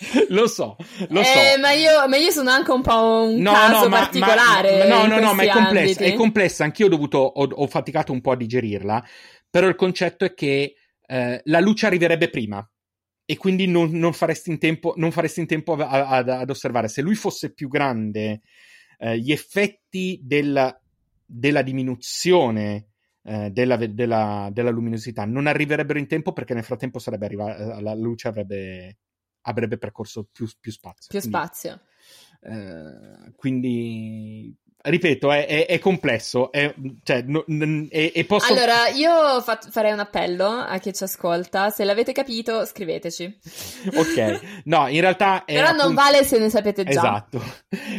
[0.30, 0.76] lo so,
[1.08, 1.38] lo so.
[1.38, 4.88] Eh, ma, io, ma, io, sono anche un po' un no, caso no, particolare.
[4.88, 6.64] Ma, no, no, no, ma è complessa, è complessa.
[6.64, 9.04] Anch'io ho dovuto, ho, ho, faticato un po' a digerirla.
[9.50, 10.74] Però il concetto è che
[11.06, 12.66] eh, la luce arriverebbe prima.
[13.26, 16.88] E quindi non, non, faresti in tempo, non faresti in tempo a, a, ad osservare.
[16.88, 18.40] Se lui fosse più grande,
[18.98, 20.80] eh, gli effetti del,
[21.24, 22.86] della diminuzione
[23.22, 27.94] eh, della, della, della, luminosità non arriverebbero in tempo perché nel frattempo sarebbe arrivata, la
[27.94, 28.96] luce avrebbe
[29.42, 31.06] avrebbe percorso più, più spazio.
[31.08, 31.80] Più quindi, spazio.
[32.40, 36.50] Eh, quindi ripeto, è, è, è complesso.
[36.50, 37.44] È, cioè, no,
[37.90, 38.52] è, posso...
[38.52, 41.70] Allora, io fa- farei un appello a chi ci ascolta.
[41.70, 43.38] Se l'avete capito, scriveteci.
[43.94, 45.42] ok, no, in realtà.
[45.44, 45.84] Però appunto...
[45.84, 46.90] non vale se ne sapete già.
[46.90, 47.42] Esatto.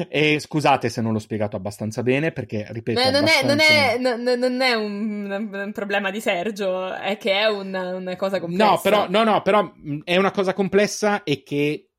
[0.09, 2.99] E scusate se non l'ho spiegato abbastanza bene, perché ripeto.
[2.99, 3.63] Beh, non, abbastanza...
[3.63, 8.15] è, non, è, non, è, un, un, problema di Sergio, è che è una, una
[8.15, 8.71] cosa complessa.
[8.71, 9.71] No, però, no, no, però
[10.03, 11.90] è una cosa complessa e che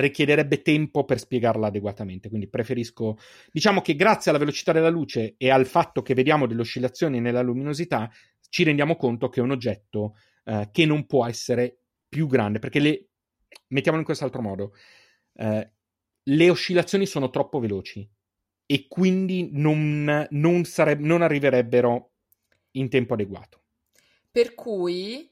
[0.00, 2.28] richiederebbe tempo per spiegarla adeguatamente.
[2.28, 3.18] Quindi preferisco,
[3.50, 7.42] diciamo che grazie alla velocità della luce e al fatto che vediamo delle oscillazioni nella
[7.42, 8.10] luminosità,
[8.48, 11.78] ci rendiamo conto che è un oggetto eh, che non può essere
[12.08, 13.08] più grande, perché le,
[13.68, 14.74] mettiamolo in quest'altro modo,
[15.34, 15.70] eh,
[16.22, 18.08] le oscillazioni sono troppo veloci
[18.66, 22.12] e quindi non, non, sareb- non arriverebbero
[22.72, 23.62] in tempo adeguato.
[24.30, 25.30] Per cui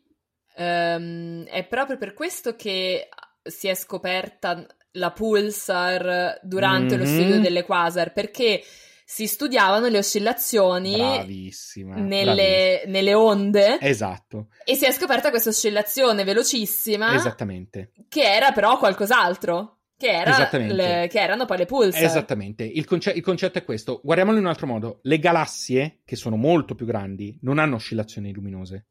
[0.56, 3.08] um, è proprio per questo che
[3.44, 7.04] si è scoperta la pulsar durante mm-hmm.
[7.04, 8.62] lo studio delle quasar perché
[9.06, 12.92] si studiavano le oscillazioni bravissima, nelle, bravissima.
[12.92, 13.78] nelle, onde.
[13.80, 14.48] Esatto.
[14.64, 17.14] E si è scoperta questa oscillazione velocissima.
[17.14, 17.92] Esattamente.
[18.08, 19.80] Che era però qualcos'altro.
[19.96, 22.02] Che, era le, che erano poi le pulsar.
[22.02, 22.64] Esattamente.
[22.64, 24.00] Il, conce- il concetto è questo.
[24.02, 25.00] Guardiamolo in un altro modo.
[25.02, 28.86] Le galassie, che sono molto più grandi, non hanno oscillazioni luminose.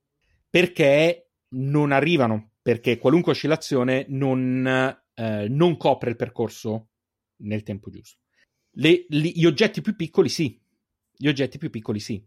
[0.49, 4.65] Perché non arrivano perché qualunque oscillazione non,
[5.13, 6.87] eh, non copre il percorso
[7.43, 8.21] nel tempo giusto.
[8.75, 10.59] Le, li, gli oggetti più piccoli sì,
[11.15, 12.25] gli oggetti più piccoli sì,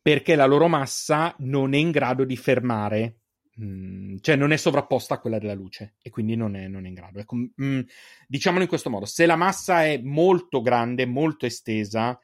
[0.00, 3.18] perché la loro massa non è in grado di fermare,
[3.56, 6.86] mh, mm, cioè non è sovrapposta a quella della luce e quindi non è, non
[6.86, 7.20] è in grado.
[7.20, 7.80] Ecco, mh, mm,
[8.26, 12.18] diciamolo in questo modo, se la massa è molto grande, molto estesa,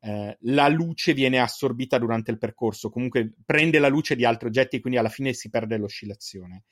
[0.00, 4.76] eh, la luce viene assorbita durante il percorso, comunque prende la luce di altri oggetti
[4.76, 6.64] e quindi alla fine si perde l'oscillazione.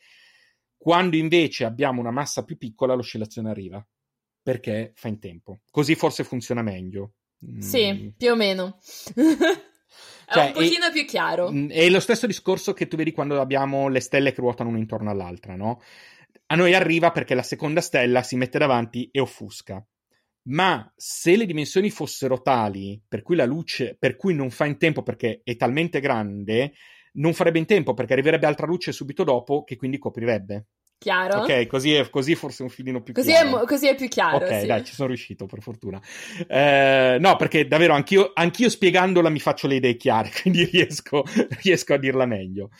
[0.85, 3.83] Quando invece abbiamo una massa più piccola, l'oscillazione arriva
[4.43, 5.61] perché fa in tempo.
[5.71, 7.15] Così forse funziona meglio.
[7.59, 8.09] Sì, mm.
[8.19, 8.79] più o meno.
[10.27, 11.51] È cioè, un pochino è, più chiaro.
[11.51, 14.79] Mm, è lo stesso discorso che tu vedi quando abbiamo le stelle che ruotano una
[14.79, 15.81] intorno all'altra, no?
[16.47, 19.83] A noi arriva perché la seconda stella si mette davanti e offusca.
[20.49, 24.77] Ma se le dimensioni fossero tali per cui la luce, per cui non fa in
[24.77, 26.75] tempo perché è talmente grande,
[27.15, 30.67] non farebbe in tempo perché arriverebbe altra luce subito dopo che quindi coprirebbe.
[31.05, 31.43] Chiaro.
[31.43, 33.63] Ok, così è, così forse un filino più così chiaro.
[33.63, 34.37] È, così è più chiaro.
[34.37, 34.67] Ok, sì.
[34.67, 36.01] dai, ci sono riuscito per fortuna.
[36.49, 41.25] Eh, no, perché davvero anch'io, anch'io, spiegandola mi faccio le idee chiare, quindi riesco,
[41.63, 42.71] riesco a dirla meglio.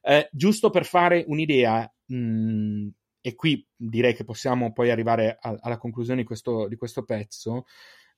[0.00, 2.88] Eh, giusto per fare un'idea, mh, mm,
[3.20, 7.64] e qui direi che possiamo poi arrivare a, alla conclusione di questo, di questo pezzo.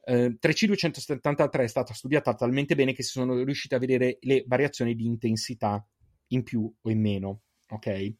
[0.07, 4.94] Eh, 3C273 è stata studiata talmente bene che si sono riusciti a vedere le variazioni
[4.94, 5.84] di intensità
[6.28, 7.40] in più o in meno.
[7.68, 8.12] Ok?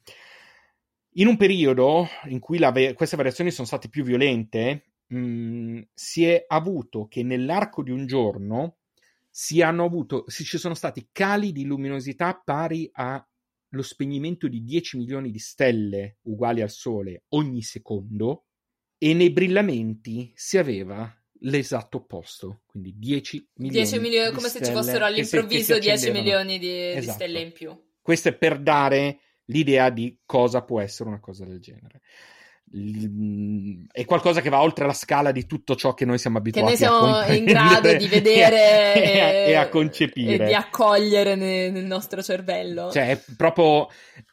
[1.16, 6.24] In un periodo in cui la, queste variazioni sono state più violente, mh, mm, si
[6.24, 8.78] è avuto che nell'arco di un giorno
[9.30, 13.24] si hanno avuto, si, ci sono stati cali di luminosità pari a
[13.68, 18.47] lo spegnimento di 10 milioni di stelle uguali al Sole ogni secondo
[18.97, 21.12] e nei brillamenti si aveva
[21.45, 23.87] l'esatto opposto, quindi 10 milioni.
[23.87, 27.01] 10 milioni come se ci fossero all'improvviso 10 milioni di, esatto.
[27.01, 27.79] di stelle in più.
[28.01, 32.01] Questo è per dare l'idea di cosa può essere una cosa del genere
[33.93, 36.87] è qualcosa che va oltre la scala di tutto ciò che noi siamo abituati che
[36.87, 41.71] noi siamo in grado di vedere e, a, e a concepire e di accogliere nel,
[41.71, 43.87] nel, nostro cervello cioè è proprio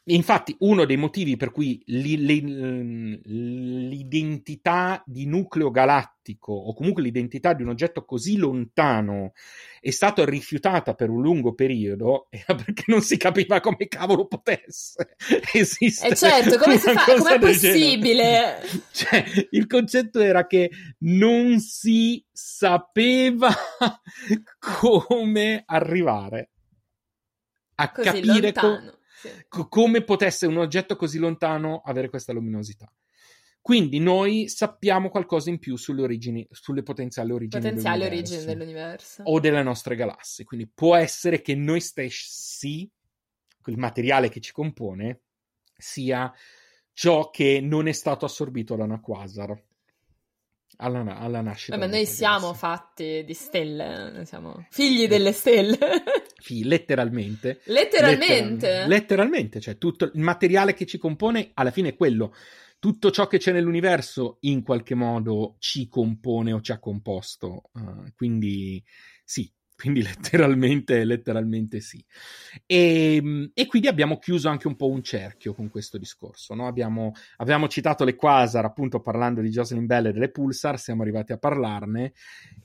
[0.06, 2.42] infatti uno dei motivi per cui li, li,
[3.90, 6.10] l'identità di nucleo galattico
[6.40, 9.34] o comunque l'identità di un oggetto così lontano
[9.80, 15.16] è stata rifiutata per un lungo periodo era perché non si capiva come cavolo potesse
[15.54, 16.14] esistere.
[16.14, 17.16] E certo, come si fa?
[17.18, 18.60] Com'è possibile?
[18.92, 20.70] Cioè, il concetto era che
[21.00, 23.50] non si sapeva
[24.60, 26.50] come arrivare
[27.76, 28.80] a così capire co-
[29.22, 29.30] sì.
[29.48, 32.92] co- come potesse un oggetto così lontano avere questa luminosità.
[33.62, 39.24] Quindi noi sappiamo qualcosa in più sulle origini, sulle potenziali origini, potenziali dell'universo, origini dell'universo
[39.24, 40.46] o delle nostre galassie.
[40.46, 42.90] Quindi può essere che noi stessi,
[43.68, 45.22] il materiale che ci compone,
[45.78, 46.34] sia
[46.92, 49.64] ciò che non è stato assorbito da una quasar
[50.78, 51.78] alla, alla nascita.
[51.78, 55.78] ma noi siamo fatti di stelle, siamo figli delle stelle.
[56.42, 57.62] Figli, letteralmente.
[57.66, 58.68] Letteralmente?
[58.68, 62.34] Letter- letteralmente, cioè tutto il materiale che ci compone alla fine è quello
[62.82, 67.70] tutto ciò che c'è nell'universo in qualche modo ci compone o ci ha composto.
[67.74, 68.84] Uh, quindi
[69.24, 72.04] sì, quindi letteralmente, letteralmente sì.
[72.66, 76.56] E, ehm, e, quindi abbiamo chiuso anche un po' un cerchio con questo discorso.
[76.56, 76.66] No?
[76.66, 81.34] Abbiamo, abbiamo, citato le quasar, appunto parlando di Jocelyn Bell e delle pulsar, siamo arrivati
[81.34, 82.14] a parlarne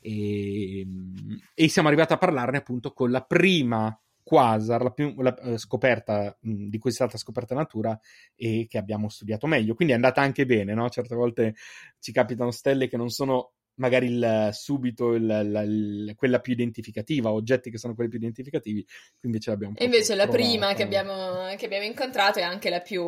[0.00, 3.94] e, ehm, e siamo arrivati a parlarne appunto con la prima
[4.26, 7.96] quasar, la, più, la uh, scoperta mh, di cui è stata scoperta natura
[8.34, 9.74] e che abbiamo studiato meglio.
[9.76, 10.88] Quindi è andata anche bene, no?
[10.88, 11.54] Certe volte
[12.00, 17.30] ci capitano stelle che non sono magari il, subito il, la, il, quella più identificativa,
[17.30, 21.54] oggetti che sono quelli più identificativi, qui invece l'abbiamo E invece la prima che abbiamo,
[21.56, 23.04] che abbiamo incontrato è anche la più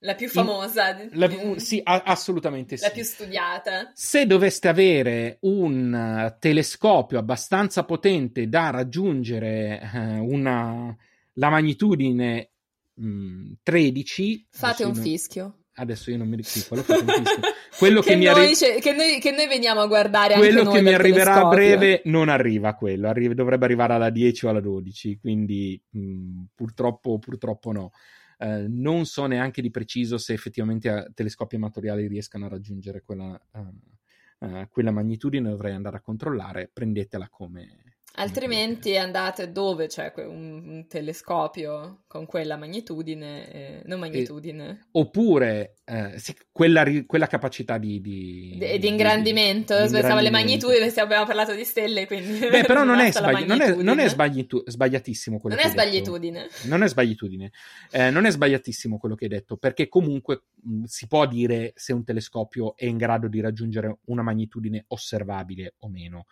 [0.00, 1.00] la più famosa.
[1.00, 2.84] In, la, sì, a, assolutamente sì.
[2.84, 3.90] La più studiata.
[3.94, 10.94] Se doveste avere un uh, telescopio abbastanza potente da raggiungere uh, una,
[11.34, 12.50] la magnitudine
[12.94, 14.46] mh, 13...
[14.50, 15.58] Fate un non, fischio.
[15.78, 16.84] Adesso io non mi ricordo
[17.78, 20.80] quello, che, che, mi noi, arri- che, noi, che, noi, veniamo a guardare quello che
[20.80, 21.48] mi arriverà telescopio.
[21.48, 26.44] a breve non arriva quello, Arri- dovrebbe arrivare alla 10 o alla 12, quindi mh,
[26.54, 27.90] purtroppo, purtroppo no.
[28.38, 33.40] Eh, non so neanche di preciso se effettivamente a telescopi amatoriali riescano a raggiungere quella,
[33.52, 40.62] uh, uh, quella magnitudine, dovrei andare a controllare, prendetela come, Altrimenti andate dove c'è un,
[40.66, 44.68] un telescopio con quella magnitudine, eh, non magnitudine.
[44.68, 49.74] Eh, oppure eh, sì, quella, quella, capacità di, di, di, di ingrandimento.
[49.82, 52.38] Di, Pensavo alle magnitudini, abbiamo parlato di stelle, quindi...
[52.38, 55.72] Beh, però non è, sbagli- non è, non è sbaglitu- sbagliatissimo quello non che è
[55.72, 56.48] sbagliatudine.
[56.64, 57.52] Non è sbagliatudine.
[57.90, 61.92] Eh, non è sbagliatissimo quello che hai detto, perché comunque mh, si può dire se
[61.92, 66.24] un telescopio è in grado di raggiungere una magnitudine osservabile o meno.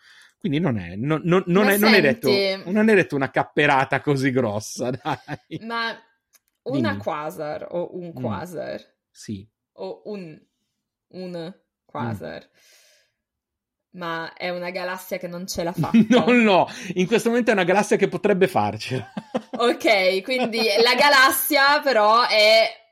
[0.45, 2.29] Quindi non è, non, non, non, è, non, è detto,
[2.69, 5.59] non è detto una capperata così grossa, dai.
[5.65, 5.99] Ma
[6.65, 7.01] una Dimmi.
[7.01, 8.79] quasar o un quasar?
[8.79, 8.93] Mm.
[9.09, 9.49] Sì.
[9.77, 10.39] O un,
[11.13, 12.43] un quasar.
[12.43, 13.99] Mm.
[13.99, 15.97] Ma è una galassia che non ce l'ha fatta.
[16.09, 19.11] no, no, in questo momento è una galassia che potrebbe farcela.
[19.49, 22.84] ok, quindi la galassia però è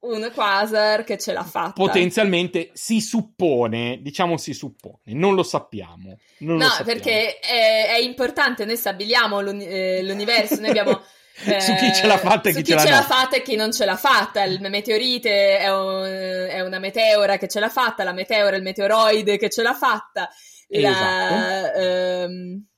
[0.00, 1.72] un quasar che ce l'ha fatta.
[1.72, 6.16] Potenzialmente si suppone, diciamo si suppone, non lo sappiamo.
[6.38, 7.00] Non no, lo sappiamo.
[7.00, 11.02] perché è, è, importante, noi stabiliamo l'uni- eh, l'universo, noi abbiamo...
[11.44, 13.72] Eh, su chi ce l'ha fatta e chi, chi ce, l'ha, fatta e chi non
[13.72, 14.42] ce l'ha fatta.
[14.44, 18.62] Il meteorite è, un, è, una meteora che ce l'ha fatta, la meteora è il
[18.62, 20.28] meteoroide che ce l'ha fatta.
[20.72, 21.78] La, esatto.
[21.78, 22.69] ehm,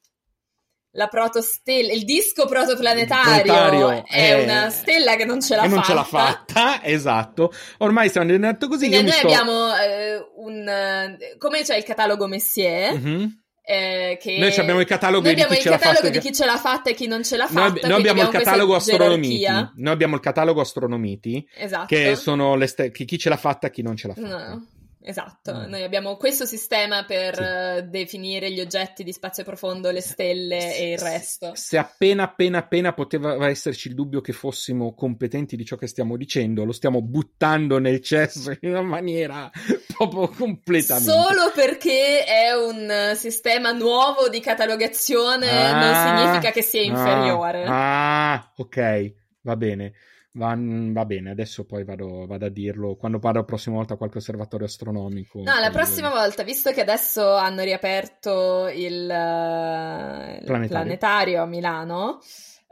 [0.92, 5.86] la protostella, il disco protoplanetario è, è, una stella che non ce l'ha non fatta.
[5.86, 7.52] ce l'ha fatta, esatto.
[7.78, 8.88] Ormai stiamo diventando così.
[8.88, 9.26] Quindi noi sto...
[9.26, 11.16] abbiamo eh, un...
[11.38, 13.24] come c'è il catalogo Messier, mm-hmm.
[13.64, 14.36] eh, che...
[14.38, 17.06] Noi abbiamo il catalogo, di chi, il catalogo di chi ce l'ha fatta e chi
[17.06, 17.88] non ce l'ha noi, fatta.
[17.88, 19.38] Noi abbiamo, abbiamo il catalogo astronomiti.
[19.38, 19.72] Gerarchia.
[19.76, 21.48] Noi abbiamo il catalogo astronomiti.
[21.56, 21.86] Esatto.
[21.86, 24.48] Che sono le ste- chi ce l'ha fatta e chi non ce l'ha fatta.
[24.48, 24.66] No.
[25.04, 25.68] Esatto, mm.
[25.68, 27.42] noi abbiamo questo sistema per sì.
[27.42, 31.52] uh, definire gli oggetti di spazio profondo, le stelle sì, e il resto.
[31.54, 36.16] Se appena appena appena poteva esserci il dubbio che fossimo competenti di ciò che stiamo
[36.16, 39.50] dicendo, lo stiamo buttando nel cesso in una maniera
[39.96, 41.10] proprio completamente.
[41.10, 47.64] Solo perché è un sistema nuovo di catalogazione ah, non significa che sia inferiore.
[47.64, 49.12] Ah, ah ok,
[49.42, 49.92] va bene.
[50.34, 53.96] Va, va, bene, adesso poi vado, vado, a dirlo quando vado la prossima volta a
[53.98, 55.42] qualche osservatorio astronomico.
[55.42, 56.14] No, la prossima le...
[56.14, 62.20] volta, visto che adesso hanno riaperto il planetario, il planetario a Milano,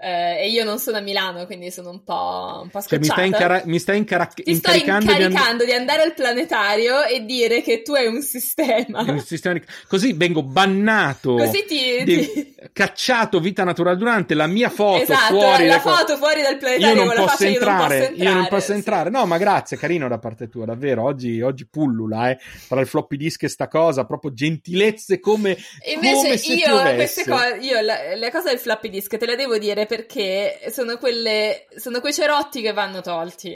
[0.02, 3.04] eh, e io non sono a Milano, quindi sono un po', un po cioè, mi
[3.04, 7.04] stai, incara- mi stai incara- Ti incaricando, sto incaricando di, and- di, andare al planetario
[7.04, 9.02] e dire che tu hai un sistema.
[9.02, 9.62] Un sistema di...
[9.86, 12.32] Così vengo bannato, Così ti, di...
[12.32, 12.54] ti...
[12.72, 15.66] cacciato vita naturale durante la mia foto esatto, fuori.
[15.66, 17.02] La, la foto fuori dal planetario.
[17.02, 18.24] Io non, posso entrare, io non posso entrare.
[18.24, 19.10] Io non posso entrare.
[19.10, 21.04] No, ma grazie, carino da parte tua, davvero.
[21.04, 22.38] Oggi, oggi pullula, eh.
[22.68, 25.58] Tra il floppy disk e sta cosa, proprio gentilezze come.
[25.92, 29.58] Invece come io, queste cose, io la, le cose del floppy disk te le devo
[29.58, 33.50] dire perché sono, quelle, sono quei cerotti che vanno tolti.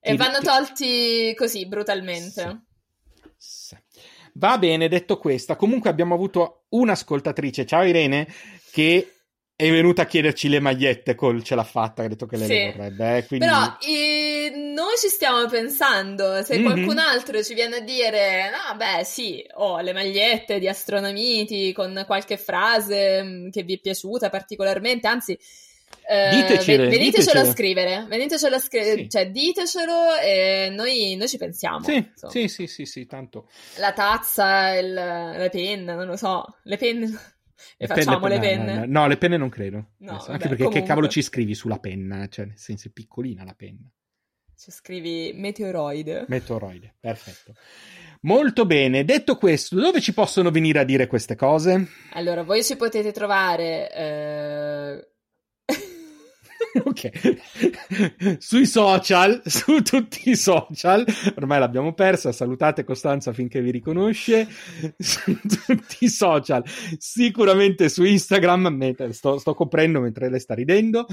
[0.00, 2.62] E ti, vanno tolti così, brutalmente.
[3.36, 3.76] Sì.
[3.76, 3.76] Sì.
[4.36, 8.26] Va bene, detto questo, comunque abbiamo avuto un'ascoltatrice, ciao Irene,
[8.72, 9.23] che
[9.56, 12.72] è venuta a chiederci le magliette col ce l'ha fatta, ha detto che le, sì.
[12.74, 13.18] vorrebbe.
[13.18, 13.46] Eh, quindi...
[13.46, 16.64] Però eh, noi ci stiamo pensando, se mm-hmm.
[16.64, 22.02] qualcun altro ci viene a dire, no, beh sì, ho le magliette di astronomiti con
[22.04, 25.38] qualche frase mm, che vi è piaciuta particolarmente, anzi
[26.06, 29.08] eh, ditecelo, venitecelo a scrivere, venitecelo a scrivere, sì.
[29.08, 31.84] cioè ditecelo e noi, noi ci pensiamo.
[31.84, 33.48] Sì, sì, sì, sì, sì, tanto.
[33.76, 37.33] La tazza, il, le penne, non lo so, le penne.
[37.76, 38.86] Le facciamo penne, le penne?
[38.86, 39.92] No, no, le penne non credo.
[39.98, 40.80] No, Anche vabbè, perché comunque...
[40.80, 42.26] che cavolo ci scrivi sulla penna?
[42.28, 43.88] Cioè, nel senso, è piccolina la penna.
[44.56, 46.24] Ci scrivi meteoroide.
[46.28, 47.54] Meteoroide, perfetto.
[48.22, 51.88] Molto bene, detto questo, dove ci possono venire a dire queste cose?
[52.12, 55.08] Allora, voi ci potete trovare eh,
[56.84, 58.38] ok.
[58.38, 61.04] Sui social, su tutti i social,
[61.36, 64.48] ormai l'abbiamo persa, salutate Costanza finché vi riconosce,
[64.98, 66.64] su tutti i social,
[66.98, 71.06] sicuramente su Instagram, sto, sto coprendo mentre lei sta ridendo.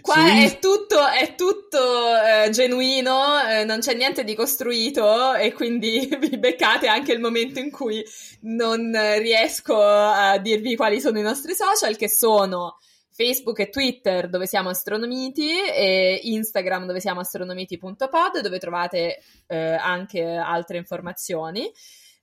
[0.00, 1.78] Qua è tutto, è tutto
[2.16, 7.58] eh, genuino, eh, non c'è niente di costruito e quindi vi beccate anche il momento
[7.58, 8.04] in cui
[8.42, 12.78] non riesco a dirvi quali sono i nostri social, che sono
[13.18, 20.22] Facebook e Twitter dove siamo astronomiti e Instagram dove siamo astronomiti.pod dove trovate eh, anche
[20.24, 21.68] altre informazioni.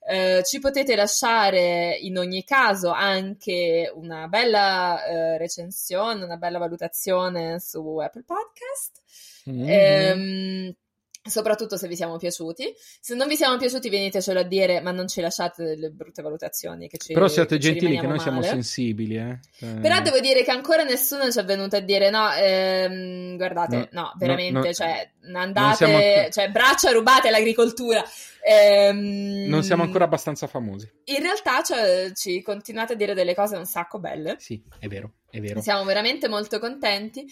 [0.08, 7.60] Eh, ci potete lasciare in ogni caso anche una bella eh, recensione, una bella valutazione
[7.60, 9.02] su Apple Podcast.
[9.50, 9.68] Mm-hmm.
[9.68, 10.76] Ehm,
[11.28, 12.72] soprattutto se vi siamo piaciuti.
[13.00, 16.88] Se non vi siamo piaciuti, venitecelo a dire, ma non ci lasciate delle brutte valutazioni.
[16.88, 18.20] Che ci, Però siate gentili, che noi male.
[18.20, 19.18] siamo sensibili.
[19.18, 19.40] Eh.
[19.60, 19.80] Eh.
[19.82, 24.02] Però devo dire che ancora nessuno ci è venuto a dire: no, ehm, guardate, no,
[24.02, 26.30] no veramente, no, cioè, andate, siamo...
[26.30, 28.04] cioè, braccia rubate all'agricoltura.
[28.48, 30.88] Ehm, non siamo ancora abbastanza famosi.
[31.06, 34.36] In realtà cioè, ci continuate a dire delle cose un sacco belle.
[34.38, 35.62] Sì, è vero, è vero.
[35.62, 37.26] Siamo veramente molto contenti.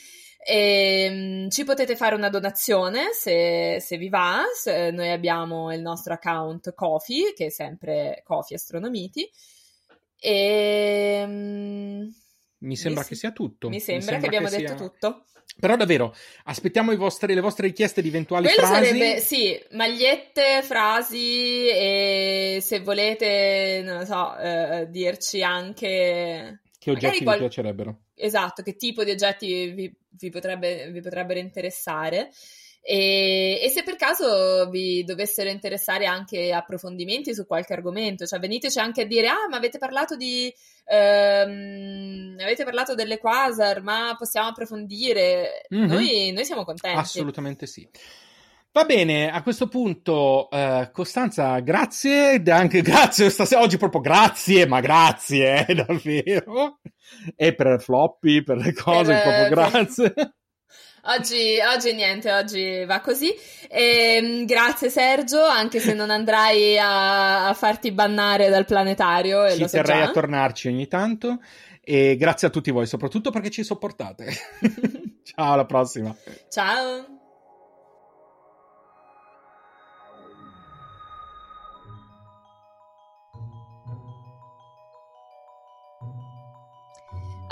[0.44, 4.42] E, um, ci potete fare una donazione se, se vi va.
[4.60, 9.30] Se, noi abbiamo il nostro account Kofi, che è sempre Kofi Astronomiti.
[10.20, 12.12] E, um,
[12.58, 13.70] mi sembra mi, che sia tutto.
[13.70, 14.88] Mi sembra, mi sembra che abbiamo che detto sia...
[14.88, 15.26] tutto.
[15.60, 16.16] Però davvero,
[16.46, 18.86] aspettiamo vostri, le vostre richieste di eventuali Quello frasi.
[18.86, 26.62] sarebbe, sì, magliette, frasi e se volete, non lo so, eh, dirci anche...
[26.78, 27.36] Che oggetti qual...
[27.36, 28.00] vi piacerebbero.
[28.16, 32.30] Esatto, che tipo di oggetti vi, vi, potrebbe, vi potrebbero interessare.
[32.86, 38.78] E, e, se per caso vi dovessero interessare anche approfondimenti su qualche argomento, cioè veniteci
[38.78, 40.54] anche a dire: Ah, ma avete parlato di.
[40.86, 45.66] Ehm, avete parlato delle quasar, ma possiamo approfondire.
[45.74, 45.88] Mm-hmm.
[45.88, 47.00] Noi, noi siamo contenti.
[47.00, 47.88] Assolutamente sì.
[48.74, 54.82] Va bene, a questo punto, uh, Costanza, grazie, anche grazie stasera, oggi proprio grazie, ma
[54.82, 56.80] grazie, eh, davvero.
[57.36, 60.14] E per floppy, per le cose, per, proprio grazie.
[61.06, 63.30] Oggi, oggi, niente, oggi va così.
[63.68, 69.50] E, ehm, grazie Sergio, anche se non andrai a, a farti bannare dal planetario.
[69.52, 70.06] Ci so terrei già.
[70.10, 71.40] a tornarci ogni tanto.
[71.82, 74.32] E grazie a tutti voi, soprattutto perché ci sopportate.
[75.24, 76.16] Ciao, alla prossima.
[76.50, 77.13] Ciao.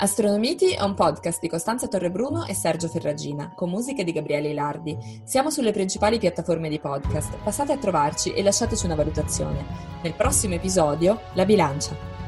[0.02, 4.98] Astronomiti è un podcast di Costanza Torrebruno e Sergio Ferragina, con musiche di Gabriele Ilardi.
[5.22, 7.36] Siamo sulle principali piattaforme di podcast.
[7.36, 9.64] Passate a trovarci e lasciateci una valutazione.
[10.02, 12.21] Nel prossimo episodio, la bilancia.